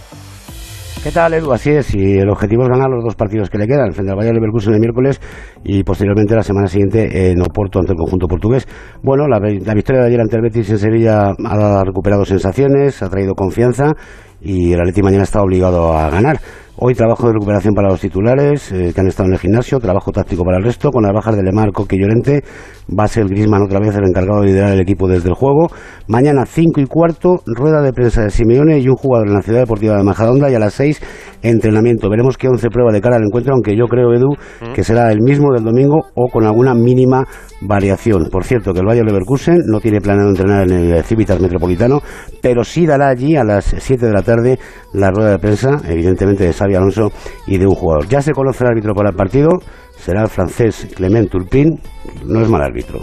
¿Qué 1.05 1.13
tal, 1.13 1.35
Edu? 1.35 1.53
Así 1.53 1.71
es, 1.71 1.95
y 1.95 2.19
el 2.19 2.29
objetivo 2.29 2.65
es 2.65 2.69
ganar 2.69 2.91
los 2.91 3.05
dos 3.05 3.15
partidos 3.15 3.49
que 3.49 3.59
le 3.59 3.69
quedan, 3.69 3.93
frente 3.93 4.11
al 4.11 4.19
Bayern 4.19 4.35
Leverkusen 4.35 4.75
el 4.75 4.81
miércoles 4.81 5.21
y 5.63 5.85
posteriormente 5.85 6.35
la 6.35 6.43
semana 6.43 6.67
siguiente 6.67 7.31
en 7.31 7.41
Oporto 7.43 7.79
ante 7.79 7.93
el 7.93 7.97
conjunto 7.97 8.27
portugués. 8.27 8.67
Bueno, 9.05 9.29
la, 9.29 9.39
victoria 9.39 10.01
de 10.01 10.09
ayer 10.09 10.21
ante 10.21 10.35
el 10.35 10.43
Betis 10.43 10.69
en 10.69 10.79
Sevilla 10.79 11.31
ha 11.45 11.85
recuperado 11.85 12.25
sensaciones, 12.25 13.05
ha 13.05 13.09
traído 13.09 13.35
confianza 13.35 13.93
y 14.41 14.73
el 14.73 14.81
Atleti 14.81 15.01
mañana 15.01 15.23
está 15.23 15.43
obligado 15.43 15.97
a 15.97 16.11
ganar. 16.11 16.41
Hoy 16.79 16.95
trabajo 16.95 17.27
de 17.27 17.33
recuperación 17.33 17.73
para 17.73 17.89
los 17.89 18.01
titulares 18.03 18.71
eh, 18.71 18.93
que 18.95 19.01
han 19.01 19.07
estado 19.07 19.29
en 19.29 19.33
el 19.33 19.39
gimnasio, 19.39 19.81
trabajo 19.81 20.13
táctico 20.13 20.45
para 20.45 20.59
el 20.59 20.63
resto, 20.63 20.91
con 20.91 21.05
las 21.05 21.13
bajas 21.15 21.35
de 21.35 21.43
Lemar, 21.43 21.73
Coque 21.73 21.97
y 21.97 22.01
Llorente, 22.01 22.45
va 22.87 23.05
a 23.05 23.09
ser 23.09 23.25
Grisman 23.29 23.63
otra 23.63 23.81
vez 23.81 23.97
el 23.97 24.05
encargado 24.05 24.43
de 24.43 24.49
liderar 24.49 24.73
el 24.73 24.81
equipo 24.81 25.09
desde 25.09 25.31
el 25.31 25.35
juego. 25.35 25.71
Mañana 26.07 26.45
5 26.45 26.79
y 26.83 26.85
cuarto, 26.85 27.41
rueda 27.47 27.81
de 27.81 27.95
prensa 27.95 28.25
de 28.25 28.31
Simeone 28.31 28.79
y 28.79 28.89
un 28.91 28.97
jugador 28.97 29.29
en 29.29 29.33
la 29.33 29.41
Ciudad 29.41 29.61
Deportiva 29.61 29.97
de 29.97 30.03
Majadonda 30.03 30.51
y 30.51 30.55
a 30.55 30.59
las 30.59 30.75
6 30.75 31.01
entrenamiento. 31.41 32.11
Veremos 32.11 32.37
qué 32.37 32.49
11 32.49 32.69
prueba 32.69 32.93
de 32.93 33.01
cara 33.01 33.17
al 33.17 33.23
encuentro, 33.23 33.55
aunque 33.55 33.75
yo 33.75 33.87
creo, 33.87 34.13
Edu, 34.13 34.33
mm. 34.33 34.75
que 34.75 34.85
será 34.85 35.11
el 35.11 35.23
mismo 35.23 35.55
del 35.55 35.65
domingo 35.65 36.05
o 36.15 36.29
con 36.29 36.45
alguna 36.45 36.75
mínima 36.75 37.25
variación. 37.63 38.29
Por 38.31 38.45
cierto, 38.45 38.75
que 38.75 38.81
el 38.81 38.87
Bayern 38.87 39.07
Leverkusen 39.07 39.61
no 39.67 39.81
tiene 39.81 40.01
planeado 40.01 40.29
entrenar 40.29 40.71
en 40.71 40.91
el 40.93 41.05
Civitas 41.05 41.41
Metropolitano, 41.41 42.01
pero 42.43 42.65
sí 42.65 42.87
dará 42.87 43.09
allí 43.09 43.35
a 43.37 43.45
las 43.45 43.75
7 43.79 44.07
de 44.07 44.13
la 44.13 44.23
tarde 44.23 44.59
la 44.93 45.11
rueda 45.11 45.31
de 45.31 45.39
prensa, 45.39 45.81
evidentemente 45.89 46.45
de 46.45 46.53
Alonso 46.75 47.13
y 47.47 47.59
de 47.59 47.67
un 47.67 47.75
jugador. 47.75 48.09
Ya 48.09 48.21
se 48.21 48.33
conoce 48.33 48.65
el 48.65 48.71
árbitro 48.71 48.95
para 48.95 49.11
el 49.11 49.17
partido, 49.17 49.49
será 49.97 50.23
el 50.23 50.29
francés 50.29 50.89
Clement 50.95 51.31
Turpin, 51.31 51.81
no 52.25 52.41
es 52.41 52.49
mal 52.49 52.63
árbitro. 52.63 53.01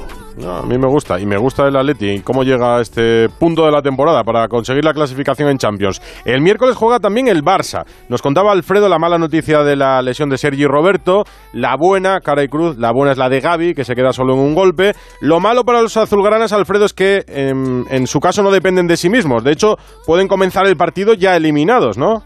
a 0.48 0.64
mí 0.64 0.78
me 0.78 0.88
gusta, 0.88 1.20
y 1.20 1.26
me 1.26 1.38
gusta 1.38 1.68
el 1.68 1.76
Atleti 1.76 2.22
cómo 2.22 2.44
llega 2.44 2.78
a 2.78 2.82
este 2.82 3.28
punto 3.40 3.66
de 3.66 3.72
la 3.72 3.82
temporada 3.82 4.24
para 4.24 4.48
conseguir 4.48 4.84
la 4.84 4.94
clasificación 4.94 5.50
en 5.50 5.58
Champions. 5.58 6.02
El 6.26 6.42
miércoles 6.42 6.76
juega 6.76 7.00
también 7.00 7.28
el 7.28 7.44
Barça. 7.44 7.84
Nos 8.10 8.22
contaba 8.22 8.52
Alfredo 8.52 8.90
la 8.90 9.00
mala 9.00 9.18
noticia 9.18 9.64
de 9.64 9.76
la 9.76 10.02
lesión 10.02 10.30
de 10.30 10.38
Sergi 10.38 10.66
Roberto, 10.66 11.24
la 11.54 11.76
buena, 11.78 12.20
cara 12.22 12.44
y 12.44 12.48
cruz, 12.48 12.78
la 12.78 12.92
buena 12.92 13.12
es 13.12 13.18
la 13.18 13.30
de 13.30 13.42
Gaby, 13.42 13.74
que 13.74 13.86
se 13.86 13.96
queda 13.96 14.14
solo 14.14 14.34
en 14.34 14.40
un 14.40 14.56
golpe. 14.56 14.94
Lo 15.22 15.40
malo 15.40 15.64
para 15.64 15.82
los 15.82 15.98
azulgranas, 15.98 16.54
Alfredo, 16.54 16.86
es 16.86 16.94
que 16.94 17.24
en, 17.28 17.86
en 17.90 18.08
su 18.08 18.20
caso 18.20 18.44
no 18.44 18.52
dependen 18.52 18.88
de 18.88 18.98
sí 18.98 19.10
mismos. 19.10 19.44
De 19.44 19.52
hecho, 19.52 19.76
pueden 20.06 20.28
comenzar 20.28 20.66
el 20.68 20.78
partido 20.78 21.14
ya 21.14 21.36
eliminados, 21.36 21.98
¿no? 21.98 22.24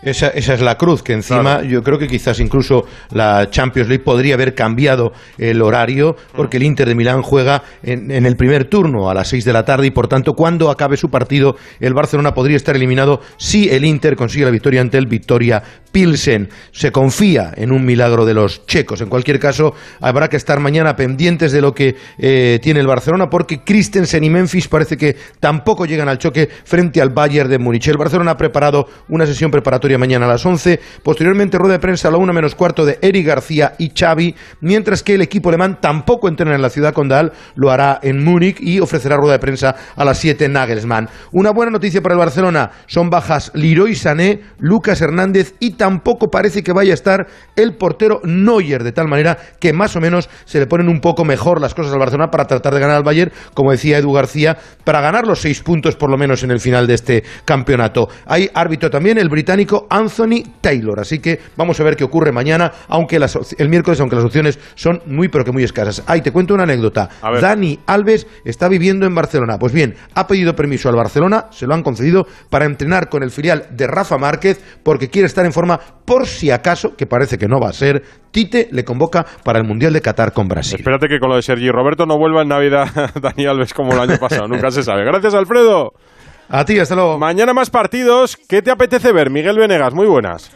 Esa, 0.00 0.28
esa, 0.28 0.54
es 0.54 0.60
la 0.60 0.78
cruz, 0.78 1.02
que 1.02 1.12
encima 1.12 1.62
yo 1.62 1.82
creo 1.82 1.98
que 1.98 2.06
quizás 2.06 2.38
incluso 2.38 2.86
la 3.10 3.50
Champions 3.50 3.88
League 3.88 4.04
podría 4.04 4.34
haber 4.34 4.54
cambiado 4.54 5.12
el 5.38 5.60
horario, 5.60 6.16
porque 6.36 6.58
el 6.58 6.62
Inter 6.62 6.88
de 6.88 6.94
Milán 6.94 7.22
juega 7.22 7.64
en, 7.82 8.10
el 8.10 8.36
primer 8.36 8.66
turno 8.66 9.10
a 9.10 9.14
las 9.14 9.28
6 9.28 9.44
de 9.44 9.52
la 9.52 9.64
tarde 9.64 9.88
y 9.88 9.90
por 9.90 10.06
tanto 10.06 10.34
cuando 10.34 10.70
acabe 10.70 10.96
su 10.96 11.10
partido 11.10 11.56
el 11.80 11.94
Barcelona 11.94 12.32
podría 12.32 12.56
estar 12.56 12.76
eliminado 12.76 13.20
si 13.38 13.68
el 13.70 13.84
Inter 13.84 14.14
consigue 14.14 14.44
la 14.44 14.52
victoria 14.52 14.80
ante 14.80 14.98
el 14.98 15.06
Victoria 15.06 15.62
Pilsen. 15.90 16.48
Se 16.70 16.92
confía 16.92 17.52
en 17.56 17.72
un 17.72 17.84
milagro 17.84 18.24
de 18.24 18.34
los 18.34 18.66
checos. 18.66 19.00
En 19.00 19.08
cualquier 19.08 19.40
caso, 19.40 19.74
habrá 20.00 20.28
que 20.28 20.36
estar 20.36 20.60
mañana 20.60 20.94
pendientes 20.94 21.50
de 21.50 21.60
lo 21.60 21.74
que 21.74 21.96
eh, 22.18 22.60
tiene 22.62 22.80
el 22.80 22.86
Barcelona, 22.86 23.28
porque 23.28 23.64
Christensen 23.64 24.22
y 24.22 24.30
Memphis 24.30 24.68
parece 24.68 24.96
que 24.96 25.16
tampoco 25.40 25.86
llegan 25.86 26.08
al 26.08 26.18
choque 26.18 26.48
frente 26.64 27.00
al 27.00 27.10
Bayern 27.10 27.50
de 27.50 27.58
Múnich. 27.58 27.88
El 27.88 27.96
Barcelona 27.96 28.32
ha 28.32 28.36
preparado 28.36 28.86
una 29.08 29.26
sesión 29.26 29.50
preparatoria 29.50 29.87
mañana 29.96 30.26
a 30.26 30.28
las 30.28 30.44
11. 30.44 30.80
Posteriormente, 31.02 31.56
rueda 31.56 31.74
de 31.74 31.78
prensa 31.78 32.08
a 32.08 32.10
la 32.10 32.18
1 32.18 32.32
menos 32.32 32.54
cuarto 32.54 32.84
de 32.84 32.98
Eric 33.00 33.26
García 33.26 33.74
y 33.78 33.92
Xavi, 33.96 34.34
mientras 34.60 35.02
que 35.02 35.14
el 35.14 35.22
equipo 35.22 35.48
alemán 35.48 35.78
tampoco 35.80 36.28
entrena 36.28 36.54
en 36.54 36.62
la 36.62 36.68
ciudad 36.68 36.92
condal, 36.92 37.32
lo 37.54 37.70
hará 37.70 38.00
en 38.02 38.22
Múnich 38.22 38.60
y 38.60 38.80
ofrecerá 38.80 39.16
rueda 39.16 39.34
de 39.34 39.38
prensa 39.38 39.76
a 39.96 40.04
las 40.04 40.18
7 40.18 40.48
Nagelsmann. 40.48 41.08
Una 41.32 41.50
buena 41.50 41.70
noticia 41.70 42.02
para 42.02 42.14
el 42.14 42.18
Barcelona, 42.18 42.70
son 42.86 43.08
bajas 43.08 43.52
Leroy 43.54 43.94
Sané, 43.94 44.40
Lucas 44.58 45.00
Hernández 45.00 45.54
y 45.60 45.72
tampoco 45.72 46.30
parece 46.30 46.62
que 46.62 46.72
vaya 46.72 46.92
a 46.92 46.94
estar 46.94 47.26
el 47.56 47.76
portero 47.76 48.20
Neuer, 48.24 48.82
de 48.82 48.92
tal 48.92 49.08
manera 49.08 49.38
que 49.60 49.72
más 49.72 49.94
o 49.96 50.00
menos 50.00 50.28
se 50.44 50.58
le 50.58 50.66
ponen 50.66 50.88
un 50.88 51.00
poco 51.00 51.24
mejor 51.24 51.60
las 51.60 51.74
cosas 51.74 51.92
al 51.92 51.98
Barcelona 51.98 52.30
para 52.30 52.46
tratar 52.46 52.74
de 52.74 52.80
ganar 52.80 52.96
al 52.96 53.04
Bayern, 53.04 53.32
como 53.54 53.70
decía 53.70 53.98
Edu 53.98 54.12
García, 54.12 54.56
para 54.84 55.00
ganar 55.00 55.26
los 55.26 55.40
seis 55.40 55.62
puntos 55.62 55.96
por 55.96 56.10
lo 56.10 56.18
menos 56.18 56.42
en 56.42 56.50
el 56.50 56.60
final 56.60 56.86
de 56.86 56.94
este 56.94 57.24
campeonato. 57.44 58.08
Hay 58.26 58.50
árbitro 58.54 58.90
también, 58.90 59.18
el 59.18 59.28
británico 59.28 59.77
Anthony 59.90 60.42
Taylor, 60.60 61.00
así 61.00 61.18
que 61.20 61.40
vamos 61.56 61.78
a 61.80 61.84
ver 61.84 61.96
qué 61.96 62.04
ocurre 62.04 62.32
mañana, 62.32 62.72
aunque 62.88 63.16
el 63.58 63.68
miércoles, 63.68 64.00
aunque 64.00 64.16
las 64.16 64.24
opciones 64.24 64.58
son 64.74 65.02
muy 65.06 65.28
pero 65.28 65.44
que 65.44 65.52
muy 65.52 65.62
escasas. 65.62 66.02
Ahí 66.06 66.20
te 66.20 66.32
cuento 66.32 66.54
una 66.54 66.64
anécdota. 66.64 67.08
Dani 67.40 67.78
Alves 67.86 68.26
está 68.44 68.68
viviendo 68.68 69.06
en 69.06 69.14
Barcelona. 69.14 69.58
Pues 69.58 69.72
bien, 69.72 69.94
ha 70.14 70.26
pedido 70.26 70.54
permiso 70.54 70.88
al 70.88 70.96
Barcelona, 70.96 71.46
se 71.50 71.66
lo 71.66 71.74
han 71.74 71.82
concedido, 71.82 72.26
para 72.50 72.64
entrenar 72.64 73.08
con 73.08 73.22
el 73.22 73.30
filial 73.30 73.66
de 73.70 73.86
Rafa 73.86 74.18
Márquez, 74.18 74.60
porque 74.82 75.08
quiere 75.08 75.26
estar 75.26 75.44
en 75.44 75.52
forma 75.52 75.78
por 76.04 76.26
si 76.26 76.50
acaso, 76.50 76.96
que 76.96 77.06
parece 77.06 77.38
que 77.38 77.48
no 77.48 77.60
va 77.60 77.68
a 77.68 77.72
ser, 77.72 78.02
Tite 78.30 78.68
le 78.72 78.84
convoca 78.84 79.24
para 79.44 79.58
el 79.58 79.66
Mundial 79.66 79.92
de 79.92 80.00
Qatar 80.00 80.32
con 80.32 80.48
Brasil. 80.48 80.78
Espérate 80.78 81.08
que 81.08 81.18
con 81.18 81.30
lo 81.30 81.36
de 81.36 81.42
Sergi 81.42 81.70
Roberto 81.70 82.06
no 82.06 82.18
vuelva 82.18 82.42
en 82.42 82.48
Navidad 82.48 82.86
Dani 83.20 83.46
Alves 83.46 83.74
como 83.74 83.92
el 83.92 84.00
año 84.00 84.18
pasado, 84.18 84.48
nunca 84.48 84.70
se 84.70 84.82
sabe. 84.82 85.04
Gracias, 85.04 85.34
Alfredo. 85.34 85.92
A 86.50 86.64
ti, 86.64 86.78
hasta 86.78 86.94
luego. 86.94 87.18
Mañana 87.18 87.52
más 87.52 87.68
partidos. 87.68 88.38
¿Qué 88.48 88.62
te 88.62 88.70
apetece 88.70 89.12
ver, 89.12 89.30
Miguel 89.30 89.58
Venegas? 89.58 89.92
Muy 89.92 90.06
buenas. 90.06 90.50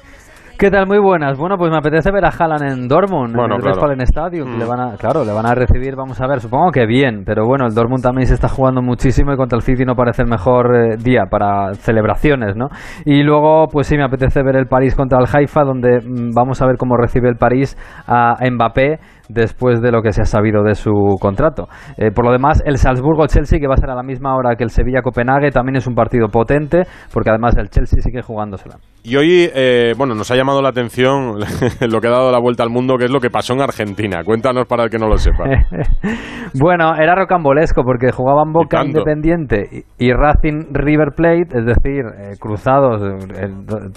¿Qué 0.58 0.70
tal? 0.70 0.86
Muy 0.86 0.98
buenas. 0.98 1.36
Bueno, 1.36 1.58
pues 1.58 1.70
me 1.70 1.76
apetece 1.76 2.10
ver 2.10 2.24
a 2.24 2.28
Haaland 2.28 2.62
en 2.62 2.88
Dortmund, 2.88 3.34
en 3.36 3.52
el 3.52 3.60
claro. 3.60 3.92
Stadium. 4.04 4.58
Le 4.58 4.64
mm. 4.64 4.68
van 4.68 4.80
a, 4.80 4.96
claro, 4.96 5.24
le 5.24 5.32
van 5.32 5.44
a 5.44 5.54
recibir, 5.54 5.94
vamos 5.96 6.18
a 6.20 6.26
ver, 6.26 6.40
supongo 6.40 6.70
que 6.70 6.86
bien, 6.86 7.24
pero 7.26 7.44
bueno, 7.46 7.66
el 7.66 7.74
Dortmund 7.74 8.02
también 8.02 8.26
se 8.26 8.34
está 8.34 8.48
jugando 8.48 8.80
muchísimo 8.80 9.32
y 9.32 9.36
contra 9.36 9.56
el 9.56 9.62
City 9.62 9.84
no 9.84 9.96
parece 9.96 10.22
el 10.22 10.28
mejor 10.28 10.74
eh, 10.74 10.96
día 10.96 11.24
para 11.28 11.74
celebraciones, 11.74 12.56
¿no? 12.56 12.68
Y 13.04 13.22
luego, 13.22 13.66
pues 13.72 13.88
sí, 13.88 13.96
me 13.96 14.04
apetece 14.04 14.42
ver 14.42 14.56
el 14.56 14.66
París 14.66 14.94
contra 14.94 15.18
el 15.18 15.26
Haifa, 15.30 15.64
donde 15.64 15.98
mm, 16.00 16.30
vamos 16.32 16.62
a 16.62 16.66
ver 16.66 16.76
cómo 16.78 16.96
recibe 16.96 17.28
el 17.28 17.36
París 17.36 17.76
a 18.06 18.36
Mbappé 18.48 19.00
después 19.28 19.80
de 19.80 19.90
lo 19.90 20.02
que 20.02 20.12
se 20.12 20.22
ha 20.22 20.24
sabido 20.24 20.62
de 20.62 20.74
su 20.74 21.16
contrato. 21.20 21.68
Eh, 21.96 22.10
por 22.10 22.24
lo 22.24 22.32
demás, 22.32 22.62
el 22.64 22.76
Salzburgo-Chelsea, 22.76 23.58
que 23.58 23.66
va 23.66 23.74
a 23.74 23.78
ser 23.78 23.90
a 23.90 23.94
la 23.94 24.02
misma 24.02 24.34
hora 24.36 24.56
que 24.56 24.64
el 24.64 24.70
Sevilla-Copenhague, 24.70 25.50
también 25.50 25.76
es 25.76 25.86
un 25.86 25.94
partido 25.94 26.28
potente, 26.28 26.82
porque 27.12 27.30
además 27.30 27.56
el 27.56 27.68
Chelsea 27.68 28.00
sigue 28.00 28.22
jugándosela. 28.22 28.76
Y 29.04 29.16
hoy, 29.16 29.50
eh, 29.54 29.94
bueno, 29.96 30.14
nos 30.14 30.30
ha 30.30 30.36
llamado 30.36 30.62
la 30.62 30.68
atención 30.68 31.38
lo 31.80 32.00
que 32.00 32.06
ha 32.08 32.10
dado 32.10 32.30
la 32.30 32.38
vuelta 32.38 32.62
al 32.62 32.70
mundo, 32.70 32.96
que 32.96 33.04
es 33.04 33.10
lo 33.10 33.20
que 33.20 33.30
pasó 33.30 33.54
en 33.54 33.62
Argentina. 33.62 34.22
Cuéntanos 34.24 34.66
para 34.66 34.84
el 34.84 34.90
que 34.90 34.98
no 34.98 35.08
lo 35.08 35.16
sepa. 35.16 35.44
bueno, 36.54 36.94
era 36.96 37.14
rocambolesco, 37.14 37.82
porque 37.84 38.12
jugaban 38.12 38.52
Boca 38.52 38.84
Independiente 38.84 39.86
y, 39.98 40.12
Racing 40.12 40.72
River 40.72 41.12
Plate, 41.16 41.48
es 41.58 41.64
decir, 41.64 42.04
eh, 42.16 42.36
cruzados, 42.38 43.02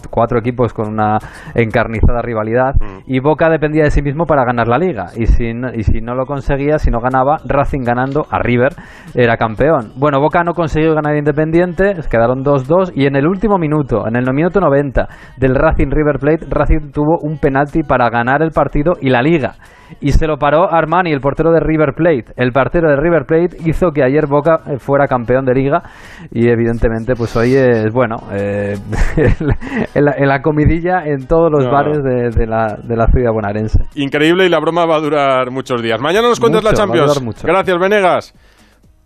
cuatro 0.09 0.39
equipos 0.39 0.73
con 0.73 0.89
una 0.93 1.17
encarnizada 1.53 2.21
rivalidad, 2.21 2.73
mm. 2.79 3.11
y 3.11 3.19
Boca 3.19 3.49
dependía 3.49 3.83
de 3.83 3.91
sí 3.91 4.01
mismo 4.01 4.25
para 4.25 4.43
ganar 4.45 4.67
la 4.67 4.77
liga 4.77 5.07
y 5.15 5.25
si, 5.25 5.53
no, 5.53 5.73
y 5.73 5.83
si 5.83 6.01
no 6.01 6.15
lo 6.15 6.25
conseguía, 6.25 6.77
si 6.77 6.91
no 6.91 6.99
ganaba, 6.99 7.37
Racing 7.45 7.83
ganando 7.83 8.25
a 8.29 8.39
River 8.39 8.73
era 9.13 9.37
campeón. 9.37 9.91
Bueno, 9.95 10.19
Boca 10.19 10.43
no 10.43 10.53
consiguió 10.53 10.93
ganar 10.93 11.15
Independiente, 11.15 11.93
quedaron 12.09 12.43
2-2 12.43 12.91
y 12.95 13.05
en 13.05 13.15
el 13.15 13.27
último 13.27 13.57
minuto, 13.57 14.07
en 14.07 14.15
el 14.15 14.25
minuto 14.33 14.59
90 14.59 15.07
del 15.37 15.55
Racing 15.55 15.89
River 15.89 16.19
Plate, 16.19 16.45
Racing 16.49 16.91
tuvo 16.91 17.17
un 17.21 17.37
penalti 17.37 17.83
para 17.83 18.09
ganar 18.09 18.41
el 18.41 18.51
partido 18.51 18.93
y 19.01 19.09
la 19.09 19.21
liga 19.21 19.55
y 20.01 20.11
se 20.11 20.27
lo 20.27 20.37
paró 20.37 20.71
Armani, 20.71 21.11
el 21.11 21.19
portero 21.19 21.51
de 21.51 21.59
River 21.59 21.93
Plate. 21.95 22.33
El 22.37 22.51
portero 22.51 22.89
de 22.89 22.95
River 22.95 23.25
Plate 23.25 23.57
hizo 23.65 23.91
que 23.91 24.03
ayer 24.03 24.27
Boca 24.27 24.61
eh, 24.67 24.77
fuera 24.79 25.07
campeón 25.07 25.45
de 25.45 25.53
liga 25.53 25.83
y 26.31 26.49
evidentemente 26.49 27.15
pues 27.15 27.35
hoy 27.35 27.55
es, 27.55 27.91
bueno, 27.93 28.17
eh, 28.33 28.75
en, 29.95 30.27
la, 30.27 30.41
comidilla 30.41 31.05
en 31.05 31.27
todos 31.27 31.51
los 31.51 31.65
bares 31.65 32.03
de, 32.03 32.47
la, 32.47 32.77
de 32.81 32.95
la 32.95 33.07
ciudad 33.07 33.31
bonaerense. 33.31 33.79
Increíble 33.95 34.45
y 34.45 34.49
la 34.49 34.59
broma 34.59 34.85
va 34.85 34.97
a 34.97 34.99
durar 34.99 35.51
muchos 35.51 35.81
días. 35.81 35.99
Mañana 36.01 36.27
nos 36.27 36.39
cuentas 36.39 36.63
la 36.63 36.73
Champions. 36.73 37.43
Gracias, 37.43 37.79
Venegas. 37.79 38.33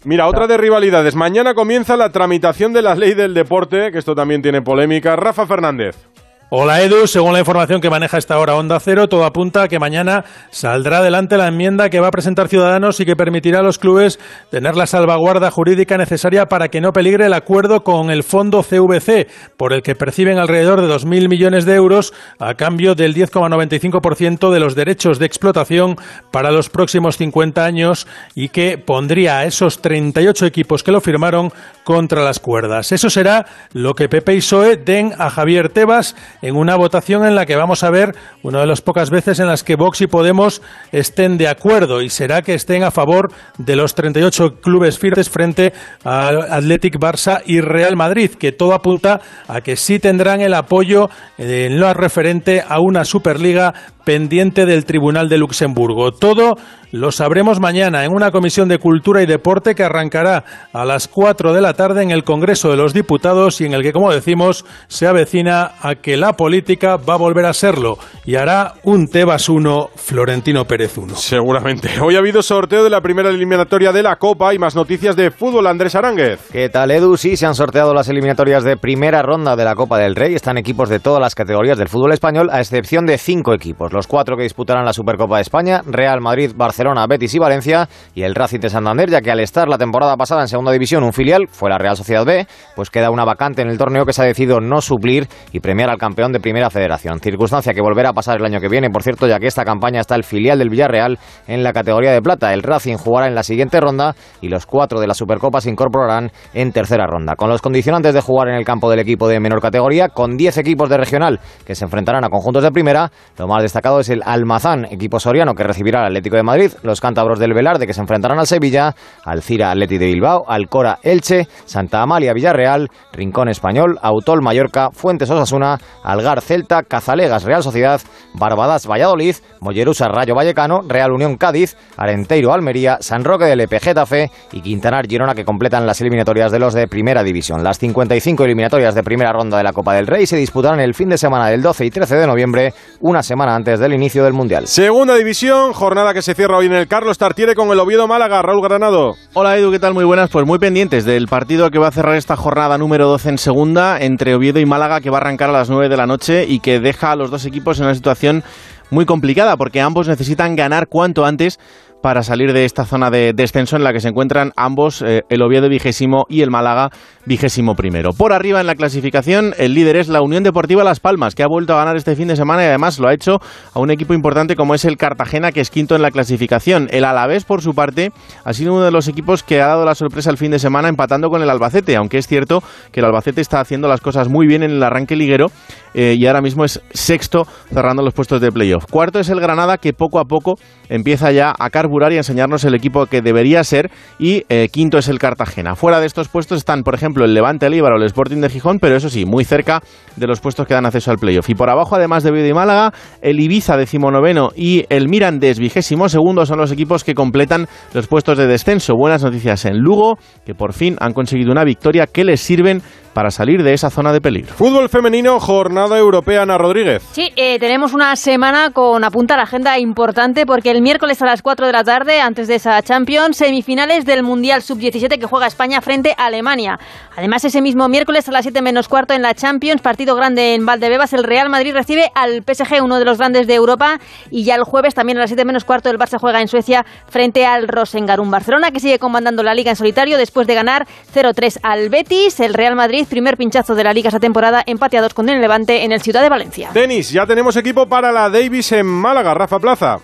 Mira, 0.05 0.27
otra 0.27 0.47
de 0.47 0.57
rivalidades. 0.57 1.15
Mañana 1.15 1.53
comienza 1.53 1.97
la 1.97 2.09
tramitación 2.09 2.71
de 2.71 2.81
la 2.81 2.95
ley 2.95 3.15
del 3.15 3.33
deporte, 3.33 3.91
que 3.91 3.97
esto 3.97 4.15
también 4.15 4.41
tiene 4.41 4.61
polémica. 4.61 5.17
Rafa 5.17 5.45
Fernández. 5.45 6.07
Hola 6.51 6.81
Edu, 6.81 7.05
según 7.05 7.33
la 7.33 7.39
información 7.41 7.79
que 7.79 7.91
maneja 7.91 8.17
esta 8.17 8.39
hora 8.39 8.55
Onda 8.55 8.79
Cero, 8.79 9.07
todo 9.07 9.23
apunta 9.23 9.61
a 9.61 9.67
que 9.67 9.77
mañana 9.77 10.25
saldrá 10.49 10.97
adelante 10.97 11.37
la 11.37 11.47
enmienda 11.47 11.91
que 11.91 11.99
va 11.99 12.07
a 12.07 12.11
presentar 12.11 12.47
Ciudadanos 12.47 12.99
y 12.99 13.05
que 13.05 13.15
permitirá 13.15 13.59
a 13.59 13.61
los 13.61 13.77
clubes 13.77 14.19
tener 14.49 14.75
la 14.75 14.87
salvaguarda 14.87 15.51
jurídica 15.51 15.95
necesaria 15.95 16.47
para 16.47 16.69
que 16.69 16.81
no 16.81 16.91
peligre 16.91 17.27
el 17.27 17.33
acuerdo 17.33 17.83
con 17.83 18.09
el 18.09 18.23
fondo 18.23 18.63
CVC, 18.63 19.27
por 19.57 19.73
el 19.73 19.83
que 19.83 19.93
perciben 19.93 20.39
alrededor 20.39 20.81
de 20.81 20.91
2.000 20.91 21.29
millones 21.29 21.65
de 21.65 21.75
euros 21.75 22.15
a 22.39 22.55
cambio 22.55 22.95
del 22.95 23.13
10,95% 23.13 24.51
de 24.51 24.59
los 24.59 24.73
derechos 24.73 25.19
de 25.19 25.27
explotación 25.27 25.97
para 26.31 26.49
los 26.49 26.71
próximos 26.71 27.17
50 27.17 27.63
años 27.63 28.07
y 28.33 28.49
que 28.49 28.79
pondría 28.79 29.37
a 29.37 29.45
esos 29.45 29.83
38 29.83 30.47
equipos 30.47 30.81
que 30.81 30.91
lo 30.91 30.99
firmaron 30.99 31.51
contra 31.83 32.23
las 32.23 32.39
cuerdas. 32.39 32.91
Eso 32.91 33.11
será 33.11 33.45
lo 33.71 33.93
que 33.93 34.09
Pepe 34.09 34.33
y 34.33 34.41
Soe 34.41 34.77
den 34.77 35.13
a 35.19 35.29
Javier 35.29 35.69
Tebas 35.69 36.15
en 36.41 36.55
una 36.55 36.75
votación 36.75 37.25
en 37.25 37.35
la 37.35 37.45
que 37.45 37.55
vamos 37.55 37.83
a 37.83 37.89
ver 37.89 38.15
una 38.43 38.59
de 38.59 38.67
las 38.67 38.81
pocas 38.81 39.09
veces 39.09 39.39
en 39.39 39.47
las 39.47 39.63
que 39.63 39.75
Vox 39.75 40.01
y 40.01 40.07
Podemos 40.07 40.61
estén 40.91 41.37
de 41.37 41.47
acuerdo 41.47 42.01
y 42.01 42.09
será 42.09 42.41
que 42.41 42.53
estén 42.53 42.83
a 42.83 42.91
favor 42.91 43.31
de 43.57 43.75
los 43.75 43.95
38 43.95 44.61
clubes 44.61 44.99
firmes 44.99 45.29
frente 45.29 45.73
al 46.03 46.41
Athletic 46.51 46.95
Barça 46.99 47.41
y 47.45 47.61
Real 47.61 47.95
Madrid, 47.95 48.31
que 48.31 48.51
todo 48.51 48.73
apunta 48.73 49.21
a 49.47 49.61
que 49.61 49.75
sí 49.75 49.99
tendrán 49.99 50.41
el 50.41 50.53
apoyo 50.53 51.09
en 51.37 51.79
lo 51.79 51.93
referente 51.93 52.63
a 52.67 52.79
una 52.79 53.05
Superliga 53.05 53.73
pendiente 54.09 54.65
del 54.65 54.85
Tribunal 54.85 55.29
de 55.29 55.37
Luxemburgo. 55.37 56.11
Todo 56.11 56.55
lo 56.91 57.11
sabremos 57.11 57.59
mañana 57.59 58.05
en 58.05 58.11
una 58.11 58.31
comisión 58.31 58.67
de 58.67 58.79
Cultura 58.79 59.21
y 59.21 59.27
Deporte 59.27 59.75
que 59.75 59.83
arrancará 59.83 60.43
a 60.73 60.83
las 60.83 61.07
4 61.07 61.53
de 61.53 61.61
la 61.61 61.75
tarde 61.75 62.01
en 62.01 62.09
el 62.09 62.23
Congreso 62.23 62.71
de 62.71 62.77
los 62.77 62.95
Diputados 62.95 63.61
y 63.61 63.65
en 63.65 63.75
el 63.75 63.83
que, 63.83 63.93
como 63.93 64.11
decimos, 64.11 64.65
se 64.87 65.05
avecina 65.05 65.73
a 65.83 65.93
que 65.93 66.17
la 66.17 66.33
política 66.33 66.97
va 66.97 67.13
a 67.13 67.17
volver 67.17 67.45
a 67.45 67.53
serlo 67.53 67.99
y 68.25 68.37
hará 68.37 68.73
un 68.81 69.09
Tebas 69.09 69.47
1 69.47 69.91
Florentino 69.95 70.65
Pérez 70.65 70.97
1. 70.97 71.15
Seguramente. 71.15 71.89
Hoy 72.01 72.15
ha 72.15 72.19
habido 72.19 72.41
sorteo 72.41 72.83
de 72.83 72.89
la 72.89 73.01
primera 73.01 73.29
eliminatoria 73.29 73.91
de 73.91 74.01
la 74.01 74.15
Copa 74.15 74.55
y 74.55 74.57
más 74.57 74.75
noticias 74.75 75.15
de 75.15 75.29
fútbol. 75.29 75.67
Andrés 75.67 75.93
Aránguez. 75.93 76.49
¿Qué 76.51 76.69
tal, 76.69 76.89
Edu? 76.89 77.15
Sí, 77.15 77.37
se 77.37 77.45
han 77.45 77.53
sorteado 77.53 77.93
las 77.93 78.09
eliminatorias 78.09 78.63
de 78.63 78.75
primera 78.75 79.21
ronda 79.21 79.55
de 79.55 79.65
la 79.65 79.75
Copa 79.75 79.99
del 79.99 80.15
Rey. 80.15 80.33
Están 80.33 80.57
equipos 80.57 80.89
de 80.89 80.99
todas 80.99 81.21
las 81.21 81.35
categorías 81.35 81.77
del 81.77 81.89
fútbol 81.89 82.13
español, 82.13 82.49
a 82.51 82.59
excepción 82.59 83.05
de 83.05 83.19
cinco 83.19 83.53
equipos 83.53 83.98
los 83.99 84.07
cuatro 84.07 84.37
que 84.37 84.43
disputarán 84.43 84.85
la 84.85 84.93
Supercopa 84.93 85.35
de 85.35 85.41
España, 85.41 85.81
Real 85.85 86.21
Madrid, 86.21 86.53
Barcelona, 86.55 87.05
Betis 87.05 87.35
y 87.35 87.37
Valencia, 87.37 87.89
y 88.15 88.21
el 88.23 88.33
Racing 88.33 88.61
de 88.61 88.69
Santander, 88.69 89.09
ya 89.09 89.19
que 89.19 89.29
al 89.29 89.41
estar 89.41 89.67
la 89.67 89.77
temporada 89.77 90.15
pasada 90.15 90.39
en 90.39 90.47
Segunda 90.47 90.71
División 90.71 91.03
un 91.03 91.11
filial, 91.11 91.49
fue 91.49 91.69
la 91.69 91.77
Real 91.77 91.97
Sociedad 91.97 92.25
B, 92.25 92.47
pues 92.77 92.89
queda 92.89 93.11
una 93.11 93.25
vacante 93.25 93.61
en 93.61 93.67
el 93.67 93.77
torneo 93.77 94.05
que 94.05 94.13
se 94.13 94.21
ha 94.21 94.25
decidido 94.25 94.61
no 94.61 94.79
suplir 94.79 95.27
y 95.51 95.59
premiar 95.59 95.89
al 95.89 95.97
campeón 95.97 96.31
de 96.31 96.39
Primera 96.39 96.69
Federación. 96.69 97.19
Circunstancia 97.19 97.73
que 97.73 97.81
volverá 97.81 98.11
a 98.11 98.13
pasar 98.13 98.37
el 98.37 98.45
año 98.45 98.61
que 98.61 98.69
viene, 98.69 98.89
por 98.89 99.03
cierto, 99.03 99.27
ya 99.27 99.37
que 99.37 99.47
esta 99.47 99.65
campaña 99.65 99.99
está 99.99 100.15
el 100.15 100.23
filial 100.23 100.59
del 100.59 100.69
Villarreal 100.69 101.19
en 101.45 101.61
la 101.61 101.73
categoría 101.73 102.13
de 102.13 102.21
plata. 102.21 102.53
El 102.53 102.63
Racing 102.63 102.95
jugará 102.95 103.27
en 103.27 103.35
la 103.35 103.43
siguiente 103.43 103.81
ronda 103.81 104.15
y 104.39 104.47
los 104.47 104.65
cuatro 104.65 105.01
de 105.01 105.07
la 105.07 105.13
Supercopa 105.13 105.59
se 105.59 105.71
incorporarán 105.71 106.31
en 106.53 106.71
tercera 106.71 107.05
ronda. 107.05 107.35
Con 107.35 107.49
los 107.49 107.61
condicionantes 107.61 108.13
de 108.13 108.21
jugar 108.21 108.47
en 108.47 108.55
el 108.55 108.63
campo 108.63 108.89
del 108.89 108.99
equipo 108.99 109.27
de 109.27 109.41
menor 109.41 109.59
categoría, 109.59 110.07
con 110.07 110.37
10 110.37 110.57
equipos 110.59 110.87
de 110.87 110.95
regional 110.95 111.41
que 111.65 111.75
se 111.75 111.83
enfrentarán 111.83 112.23
a 112.23 112.29
conjuntos 112.29 112.63
de 112.63 112.71
primera, 112.71 113.11
lo 113.37 113.47
más 113.47 113.61
destacado 113.61 113.88
es 113.97 114.09
el 114.09 114.21
Almazán, 114.25 114.85
equipo 114.91 115.21
soriano 115.21 115.55
que 115.55 115.63
recibirá 115.63 116.01
al 116.01 116.07
Atlético 116.07 116.35
de 116.35 116.43
Madrid, 116.43 116.71
los 116.83 116.99
cántabros 116.99 117.39
del 117.39 117.53
Velarde 117.53 117.87
que 117.87 117.93
se 117.93 118.01
enfrentarán 118.01 118.37
al 118.37 118.45
Sevilla, 118.45 118.93
Alcira 119.23 119.71
Atleti 119.71 119.97
de 119.97 120.07
Bilbao, 120.07 120.43
Alcora 120.49 120.99
Elche, 121.01 121.47
Santa 121.65 122.01
Amalia 122.01 122.33
Villarreal, 122.33 122.89
Rincón 123.13 123.47
Español, 123.47 123.97
Autol 124.01 124.41
Mallorca, 124.41 124.89
Fuentes 124.91 125.29
Osasuna, 125.29 125.77
Algar 126.03 126.41
Celta, 126.41 126.83
Cazalegas 126.83 127.45
Real 127.45 127.63
Sociedad, 127.63 128.01
Barbadas 128.33 128.85
Valladolid, 128.85 129.37
Mollerusa 129.61 130.09
Rayo 130.09 130.35
Vallecano, 130.35 130.81
Real 130.87 131.13
Unión 131.13 131.37
Cádiz, 131.37 131.77
Arenteiro 131.95 132.51
Almería, 132.51 132.97
San 132.99 133.23
Roque 133.23 133.45
del 133.45 133.61
Epe 133.61 133.79
Getafe 133.79 134.29
y 134.51 134.61
Quintanar 134.61 135.07
Girona 135.07 135.35
que 135.35 135.45
completan 135.45 135.87
las 135.87 136.01
eliminatorias 136.01 136.51
de 136.51 136.59
los 136.59 136.73
de 136.73 136.87
Primera 136.87 137.23
División. 137.23 137.63
Las 137.63 137.79
55 137.79 138.43
eliminatorias 138.43 138.95
de 138.95 139.03
primera 139.03 139.31
ronda 139.31 139.57
de 139.57 139.63
la 139.63 139.71
Copa 139.71 139.93
del 139.93 140.07
Rey 140.07 140.25
se 140.25 140.35
disputarán 140.35 140.79
el 140.79 140.93
fin 140.95 141.09
de 141.09 141.17
semana 141.17 141.47
del 141.47 141.61
12 141.61 141.85
y 141.85 141.91
13 141.91 142.15
de 142.15 142.27
noviembre, 142.27 142.73
una 142.99 143.21
semana 143.21 143.55
antes 143.55 143.68
antes 143.69 143.79
del 143.79 143.93
inicio 143.93 144.23
del 144.23 144.33
Mundial. 144.33 144.65
Segunda 144.65 145.13
división, 145.13 145.73
jornada 145.73 146.11
que 146.15 146.23
se 146.23 146.33
cierra 146.33 146.57
hoy 146.57 146.65
en 146.65 146.73
el 146.73 146.87
Carlos 146.87 147.19
Tartiere 147.19 147.53
con 147.53 147.69
el 147.69 147.79
Oviedo 147.79 148.07
Málaga. 148.07 148.41
Raúl 148.41 148.63
Granado. 148.63 149.15
Hola 149.33 149.57
Edu, 149.57 149.69
¿qué 149.69 149.77
tal? 149.77 149.93
Muy 149.93 150.05
buenas. 150.05 150.31
Pues 150.31 150.43
muy 150.43 150.57
pendientes 150.57 151.05
del 151.05 151.27
partido 151.27 151.69
que 151.69 151.77
va 151.77 151.89
a 151.89 151.91
cerrar 151.91 152.15
esta 152.15 152.35
jornada 152.35 152.79
número 152.79 153.07
12 153.07 153.29
en 153.29 153.37
segunda 153.37 153.99
entre 153.99 154.33
Oviedo 154.33 154.59
y 154.59 154.65
Málaga 154.65 155.01
que 155.01 155.11
va 155.11 155.19
a 155.19 155.21
arrancar 155.21 155.49
a 155.49 155.53
las 155.53 155.69
9 155.69 155.87
de 155.87 155.97
la 155.97 156.07
noche 156.07 156.45
y 156.47 156.61
que 156.61 156.79
deja 156.79 157.11
a 157.11 157.15
los 157.15 157.29
dos 157.29 157.45
equipos 157.45 157.77
en 157.77 157.85
una 157.85 157.93
situación 157.93 158.43
muy 158.89 159.05
complicada 159.05 159.55
porque 159.55 159.81
ambos 159.81 160.07
necesitan 160.07 160.55
ganar 160.55 160.87
cuanto 160.87 161.23
antes 161.23 161.59
para 162.01 162.23
salir 162.23 162.53
de 162.53 162.65
esta 162.65 162.85
zona 162.85 163.09
de 163.09 163.33
descenso 163.33 163.75
en 163.75 163.83
la 163.83 163.93
que 163.93 163.99
se 163.99 164.09
encuentran 164.09 164.51
ambos, 164.55 165.01
eh, 165.01 165.21
el 165.29 165.41
Oviedo 165.41 165.69
vigésimo 165.69 166.25
y 166.29 166.41
el 166.41 166.51
Málaga 166.51 166.89
vigésimo 167.25 167.75
primero. 167.75 168.11
Por 168.11 168.33
arriba 168.33 168.61
en 168.61 168.67
la 168.67 168.75
clasificación, 168.75 169.53
el 169.57 169.73
líder 169.73 169.97
es 169.97 170.07
la 170.07 170.21
Unión 170.21 170.43
Deportiva 170.43 170.83
Las 170.83 170.99
Palmas, 170.99 171.35
que 171.35 171.43
ha 171.43 171.47
vuelto 171.47 171.73
a 171.73 171.77
ganar 171.77 171.95
este 171.95 172.15
fin 172.15 172.27
de 172.27 172.35
semana 172.35 172.63
y 172.63 172.67
además 172.67 172.99
lo 172.99 173.07
ha 173.07 173.13
hecho 173.13 173.39
a 173.73 173.79
un 173.79 173.91
equipo 173.91 174.13
importante 174.13 174.55
como 174.55 174.75
es 174.75 174.85
el 174.85 174.97
Cartagena, 174.97 175.51
que 175.51 175.61
es 175.61 175.69
quinto 175.69 175.95
en 175.95 176.01
la 176.01 176.11
clasificación. 176.11 176.87
El 176.91 177.05
Alavés, 177.05 177.45
por 177.45 177.61
su 177.61 177.73
parte, 177.73 178.11
ha 178.43 178.53
sido 178.53 178.73
uno 178.73 178.83
de 178.83 178.91
los 178.91 179.07
equipos 179.07 179.43
que 179.43 179.61
ha 179.61 179.67
dado 179.67 179.85
la 179.85 179.95
sorpresa 179.95 180.31
el 180.31 180.37
fin 180.37 180.51
de 180.51 180.59
semana 180.59 180.89
empatando 180.89 181.29
con 181.29 181.41
el 181.41 181.49
Albacete, 181.49 181.95
aunque 181.95 182.17
es 182.17 182.27
cierto 182.27 182.63
que 182.91 183.01
el 183.01 183.05
Albacete 183.05 183.41
está 183.41 183.59
haciendo 183.59 183.87
las 183.87 184.01
cosas 184.01 184.29
muy 184.29 184.47
bien 184.47 184.63
en 184.63 184.71
el 184.71 184.83
arranque 184.83 185.15
liguero 185.15 185.47
eh, 185.93 186.15
y 186.17 186.25
ahora 186.27 186.41
mismo 186.41 186.65
es 186.65 186.81
sexto 186.91 187.45
cerrando 187.71 188.03
los 188.03 188.13
puestos 188.13 188.41
de 188.41 188.51
playoff. 188.51 188.85
Cuarto 188.89 189.19
es 189.19 189.29
el 189.29 189.39
Granada, 189.39 189.77
que 189.77 189.93
poco 189.93 190.19
a 190.19 190.25
poco 190.25 190.55
empieza 190.89 191.31
ya 191.31 191.53
a 191.57 191.69
carburar 191.69 192.11
y 192.11 192.15
a 192.15 192.19
enseñarnos 192.19 192.63
el 192.63 192.75
equipo 192.75 193.05
que 193.05 193.21
debería 193.21 193.63
ser. 193.63 193.91
Y 194.17 194.43
eh, 194.49 194.69
quinto 194.71 194.97
es 194.97 195.07
el 195.07 195.19
Cartagena. 195.19 195.75
Fuera 195.75 195.99
de 195.99 196.07
estos 196.07 196.27
puestos 196.27 196.59
están, 196.59 196.83
por 196.83 196.95
ejemplo, 196.95 197.25
el 197.25 197.33
Levante, 197.33 197.67
el 197.67 197.73
Íbaro, 197.73 197.97
el 197.97 198.03
Sporting 198.03 198.41
de 198.41 198.49
Gijón, 198.49 198.79
pero 198.79 198.95
eso 198.95 199.09
sí, 199.09 199.25
muy 199.25 199.45
cerca 199.45 199.81
de 200.15 200.27
los 200.27 200.39
puestos 200.39 200.67
que 200.67 200.73
dan 200.73 200.85
acceso 200.85 201.11
al 201.11 201.17
playoff. 201.17 201.49
Y 201.49 201.55
por 201.55 201.69
abajo, 201.69 201.95
además 201.95 202.23
de 202.23 202.31
Vido 202.31 202.47
y 202.47 202.53
Málaga, 202.53 202.93
el 203.21 203.39
Ibiza 203.39 203.77
decimonoveno 203.77 204.49
y 204.55 204.85
el 204.89 205.07
Mirandés 205.09 205.59
vigésimo 205.59 206.09
segundo 206.09 206.45
son 206.45 206.59
los 206.59 206.71
equipos 206.71 207.03
que 207.03 207.15
completan 207.15 207.67
los 207.93 208.07
puestos 208.07 208.37
de 208.37 208.47
descenso. 208.47 208.95
Buenas 208.95 209.23
noticias 209.23 209.65
en 209.65 209.77
Lugo, 209.79 210.17
que 210.45 210.53
por 210.53 210.73
fin 210.73 210.97
han 210.99 211.13
conseguido 211.13 211.51
una 211.51 211.63
victoria 211.63 212.07
que 212.07 212.23
les 212.23 212.41
sirven 212.41 212.81
para 213.13 213.31
salir 213.31 213.63
de 213.63 213.73
esa 213.73 213.89
zona 213.89 214.13
de 214.13 214.21
peligro. 214.21 214.53
Fútbol 214.53 214.89
femenino, 214.89 215.39
jornada 215.39 215.97
europea, 215.97 216.43
Ana 216.43 216.57
Rodríguez. 216.57 217.03
Sí, 217.11 217.31
eh, 217.35 217.59
tenemos 217.59 217.93
una 217.93 218.15
semana 218.15 218.71
con 218.71 219.03
apunta 219.03 219.33
a 219.33 219.37
la 219.37 219.43
agenda 219.43 219.77
importante 219.79 220.45
porque 220.45 220.71
el 220.71 220.81
miércoles 220.81 221.21
a 221.21 221.25
las 221.25 221.41
4 221.41 221.65
de 221.65 221.71
la 221.71 221.83
tarde, 221.83 222.21
antes 222.21 222.47
de 222.47 222.55
esa 222.55 222.81
Champions, 222.81 223.37
semifinales 223.37 224.05
del 224.05 224.23
Mundial 224.23 224.61
Sub-17 224.61 225.19
que 225.19 225.25
juega 225.25 225.47
España 225.47 225.81
frente 225.81 226.13
a 226.17 226.25
Alemania. 226.25 226.79
Además, 227.15 227.43
ese 227.43 227.61
mismo 227.61 227.87
miércoles 227.89 228.27
a 228.29 228.31
las 228.31 228.43
7 228.43 228.61
menos 228.61 228.87
cuarto 228.87 229.13
en 229.13 229.21
la 229.21 229.33
Champions, 229.33 229.81
partido 229.81 230.15
grande 230.15 230.55
en 230.55 230.65
Valdebebas, 230.65 231.13
el 231.13 231.23
Real 231.23 231.49
Madrid 231.49 231.73
recibe 231.73 232.11
al 232.15 232.43
PSG, 232.43 232.83
uno 232.83 232.99
de 232.99 233.05
los 233.05 233.17
grandes 233.17 233.47
de 233.47 233.55
Europa, 233.55 233.99
y 234.31 234.43
ya 234.43 234.55
el 234.55 234.63
jueves 234.63 234.95
también 234.95 235.17
a 235.17 235.21
las 235.21 235.29
7 235.29 235.45
menos 235.45 235.65
cuarto 235.65 235.89
el 235.89 235.97
Barça 235.97 236.19
juega 236.19 236.41
en 236.41 236.47
Suecia 236.47 236.85
frente 237.07 237.45
al 237.45 237.67
Rosengarun 237.67 238.31
Barcelona, 238.31 238.71
que 238.71 238.79
sigue 238.79 238.99
comandando 238.99 239.43
la 239.43 239.53
liga 239.53 239.71
en 239.71 239.75
solitario 239.75 240.17
después 240.17 240.47
de 240.47 240.55
ganar 240.55 240.87
0-3 241.13 241.59
al 241.63 241.89
Betis, 241.89 242.39
el 242.39 242.53
Real 242.53 242.75
Madrid 242.75 242.98
primer 243.07 243.37
pinchazo 243.37 243.75
de 243.75 243.83
la 243.83 243.93
liga 243.93 244.09
esa 244.09 244.19
temporada, 244.19 244.63
empateados 244.65 245.13
con 245.13 245.29
el 245.29 245.41
Levante 245.41 245.83
en 245.83 245.91
el 245.91 246.01
Ciudad 246.01 246.21
de 246.21 246.29
Valencia. 246.29 246.69
Tenis, 246.73 247.11
ya 247.11 247.25
tenemos 247.25 247.55
equipo 247.55 247.87
para 247.87 248.11
la 248.11 248.29
Davis 248.29 248.71
en 248.71 248.85
Málaga, 248.85 249.33
Rafa 249.33 249.59
Plaza. 249.59 249.99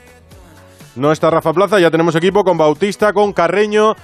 No 0.96 1.12
está 1.12 1.30
Rafa 1.30 1.54
Plaza, 1.54 1.80
ya 1.80 1.92
tenemos 1.92 2.16
equipo 2.16 2.44
con 2.44 2.58
Bautista, 2.58 3.14
con 3.14 3.34
Carreño 3.34 3.96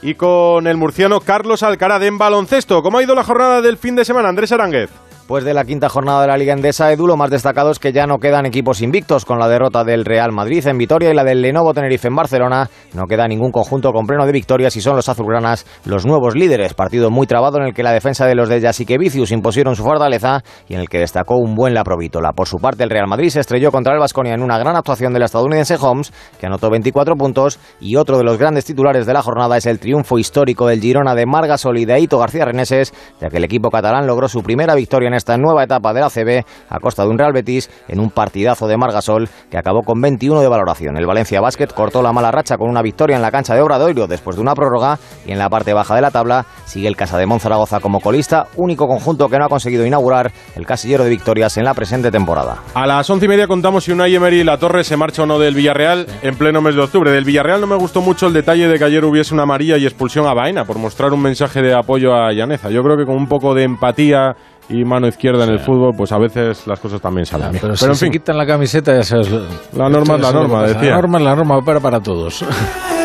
y 0.00 0.14
con 0.14 0.66
el 0.66 0.76
murciano 0.76 1.20
Carlos 1.20 1.62
Alcaraz 1.62 2.02
en 2.02 2.18
baloncesto. 2.18 2.82
¿Cómo 2.82 2.98
ha 2.98 3.02
ido 3.02 3.14
la 3.14 3.24
jornada 3.24 3.60
del 3.60 3.76
fin 3.76 3.96
de 3.96 4.04
semana, 4.04 4.28
Andrés 4.28 4.52
Aránguez? 4.52 4.90
Después 5.28 5.44
de 5.44 5.52
la 5.52 5.66
quinta 5.66 5.90
jornada 5.90 6.22
de 6.22 6.28
la 6.28 6.38
Liga 6.38 6.54
Endesa, 6.54 6.90
Edu, 6.90 7.06
lo 7.06 7.18
más 7.18 7.28
destacado 7.28 7.70
es 7.70 7.78
que 7.78 7.92
ya 7.92 8.06
no 8.06 8.16
quedan 8.16 8.46
equipos 8.46 8.80
invictos 8.80 9.26
con 9.26 9.38
la 9.38 9.46
derrota 9.46 9.84
del 9.84 10.06
Real 10.06 10.32
Madrid 10.32 10.66
en 10.66 10.78
Vitoria 10.78 11.10
y 11.10 11.14
la 11.14 11.22
del 11.22 11.42
Lenovo 11.42 11.74
Tenerife 11.74 12.08
en 12.08 12.16
Barcelona. 12.16 12.70
No 12.94 13.04
queda 13.04 13.28
ningún 13.28 13.52
conjunto 13.52 13.92
con 13.92 14.06
pleno 14.06 14.24
de 14.24 14.32
victorias 14.32 14.74
y 14.76 14.80
son 14.80 14.96
los 14.96 15.06
azulgranas 15.06 15.66
los 15.84 16.06
nuevos 16.06 16.34
líderes. 16.34 16.72
Partido 16.72 17.10
muy 17.10 17.26
trabado 17.26 17.58
en 17.58 17.64
el 17.64 17.74
que 17.74 17.82
la 17.82 17.92
defensa 17.92 18.24
de 18.24 18.34
los 18.34 18.48
de 18.48 18.62
Jasikevicius 18.62 19.30
impusieron 19.30 19.76
su 19.76 19.82
fortaleza 19.82 20.40
y 20.66 20.72
en 20.72 20.80
el 20.80 20.88
que 20.88 21.00
destacó 21.00 21.36
un 21.36 21.54
buen 21.54 21.74
Laprovítola. 21.74 22.32
Por 22.32 22.48
su 22.48 22.56
parte, 22.56 22.84
el 22.84 22.88
Real 22.88 23.06
Madrid 23.06 23.28
se 23.28 23.40
estrelló 23.40 23.70
contra 23.70 23.92
el 23.92 23.98
Vasconia 23.98 24.32
en 24.32 24.42
una 24.42 24.56
gran 24.56 24.76
actuación 24.76 25.12
del 25.12 25.24
estadounidense 25.24 25.76
Holmes, 25.78 26.10
que 26.40 26.46
anotó 26.46 26.70
24 26.70 27.16
puntos, 27.16 27.58
y 27.80 27.96
otro 27.96 28.16
de 28.16 28.24
los 28.24 28.38
grandes 28.38 28.64
titulares 28.64 29.04
de 29.04 29.12
la 29.12 29.20
jornada 29.20 29.58
es 29.58 29.66
el 29.66 29.78
triunfo 29.78 30.18
histórico 30.18 30.66
del 30.66 30.80
Girona 30.80 31.14
de 31.14 31.26
Margasol 31.26 31.76
y 31.76 31.84
de 31.84 31.92
Aito 31.92 32.18
García 32.18 32.46
Reneses, 32.46 32.94
ya 33.20 33.28
que 33.28 33.36
el 33.36 33.44
equipo 33.44 33.68
catalán 33.68 34.06
logró 34.06 34.26
su 34.26 34.42
primera 34.42 34.74
victoria 34.74 35.08
en 35.08 35.17
esta 35.18 35.36
nueva 35.36 35.62
etapa 35.62 35.92
de 35.92 36.00
la 36.00 36.10
CB 36.10 36.44
a 36.68 36.80
costa 36.80 37.04
de 37.04 37.10
un 37.10 37.18
Real 37.18 37.32
Betis 37.32 37.70
en 37.88 38.00
un 38.00 38.10
partidazo 38.10 38.66
de 38.66 38.76
Margasol 38.76 39.28
que 39.50 39.58
acabó 39.58 39.82
con 39.82 40.00
21 40.00 40.40
de 40.40 40.48
valoración. 40.48 40.96
El 40.96 41.06
Valencia 41.06 41.40
Basket 41.40 41.68
cortó 41.68 42.02
la 42.02 42.12
mala 42.12 42.30
racha 42.30 42.56
con 42.56 42.70
una 42.70 42.82
victoria 42.82 43.16
en 43.16 43.22
la 43.22 43.30
cancha 43.30 43.54
de 43.54 43.60
Obradoiro 43.60 44.06
después 44.06 44.36
de 44.36 44.42
una 44.42 44.54
prórroga 44.54 44.98
y 45.26 45.32
en 45.32 45.38
la 45.38 45.48
parte 45.48 45.74
baja 45.74 45.94
de 45.94 46.00
la 46.00 46.10
tabla 46.10 46.46
sigue 46.64 46.88
el 46.88 46.96
Casa 46.96 47.18
de 47.18 47.26
Monzaragoza 47.26 47.80
como 47.80 48.00
colista, 48.00 48.46
único 48.56 48.86
conjunto 48.86 49.28
que 49.28 49.38
no 49.38 49.44
ha 49.44 49.48
conseguido 49.48 49.84
inaugurar 49.84 50.32
el 50.56 50.66
casillero 50.66 51.04
de 51.04 51.10
victorias 51.10 51.56
en 51.56 51.64
la 51.64 51.74
presente 51.74 52.10
temporada. 52.10 52.62
A 52.74 52.86
las 52.86 53.08
once 53.10 53.26
y 53.26 53.28
media 53.28 53.46
contamos 53.46 53.84
si 53.84 53.92
Unai 53.92 54.14
Emery 54.14 54.40
y 54.40 54.44
la 54.44 54.58
Torre 54.58 54.84
se 54.84 54.96
marcha 54.96 55.22
o 55.22 55.26
no 55.26 55.38
del 55.38 55.54
Villarreal 55.54 56.06
en 56.22 56.36
pleno 56.36 56.60
mes 56.60 56.74
de 56.74 56.82
octubre. 56.82 57.10
Del 57.10 57.24
Villarreal 57.24 57.60
no 57.60 57.66
me 57.66 57.76
gustó 57.76 58.00
mucho 58.00 58.26
el 58.26 58.32
detalle 58.32 58.68
de 58.68 58.78
que 58.78 58.84
ayer 58.84 59.04
hubiese 59.04 59.34
una 59.34 59.42
amarilla 59.42 59.76
y 59.76 59.84
expulsión 59.84 60.26
a 60.26 60.34
Baena 60.34 60.64
por 60.64 60.78
mostrar 60.78 61.12
un 61.12 61.22
mensaje 61.22 61.62
de 61.62 61.74
apoyo 61.74 62.14
a 62.14 62.32
Llaneza. 62.32 62.70
Yo 62.70 62.82
creo 62.82 62.96
que 62.96 63.04
con 63.04 63.16
un 63.16 63.26
poco 63.26 63.54
de 63.54 63.64
empatía 63.64 64.36
y 64.68 64.84
mano 64.84 65.08
izquierda 65.08 65.44
en 65.44 65.50
el 65.50 65.60
fútbol, 65.60 65.92
pues 65.96 66.12
a 66.12 66.18
veces 66.18 66.66
las 66.66 66.78
cosas 66.78 67.00
también 67.00 67.24
salen 67.24 67.50
bien. 67.50 67.62
Pero, 67.62 67.74
Pero 67.80 67.94
si 67.94 68.06
se 68.06 68.10
quitan 68.10 68.36
la 68.36 68.46
camiseta, 68.46 68.94
ya 68.94 69.02
sabes. 69.02 69.30
La 69.74 69.88
norma 69.88 70.16
es 70.16 70.20
la 70.20 70.32
norma, 70.32 70.62
decía. 70.64 70.90
La 70.90 70.96
norma 70.96 71.18
es 71.18 71.24
la 71.24 71.36
norma, 71.36 71.60
pero 71.64 71.80
para 71.80 72.00
todos. 72.00 72.44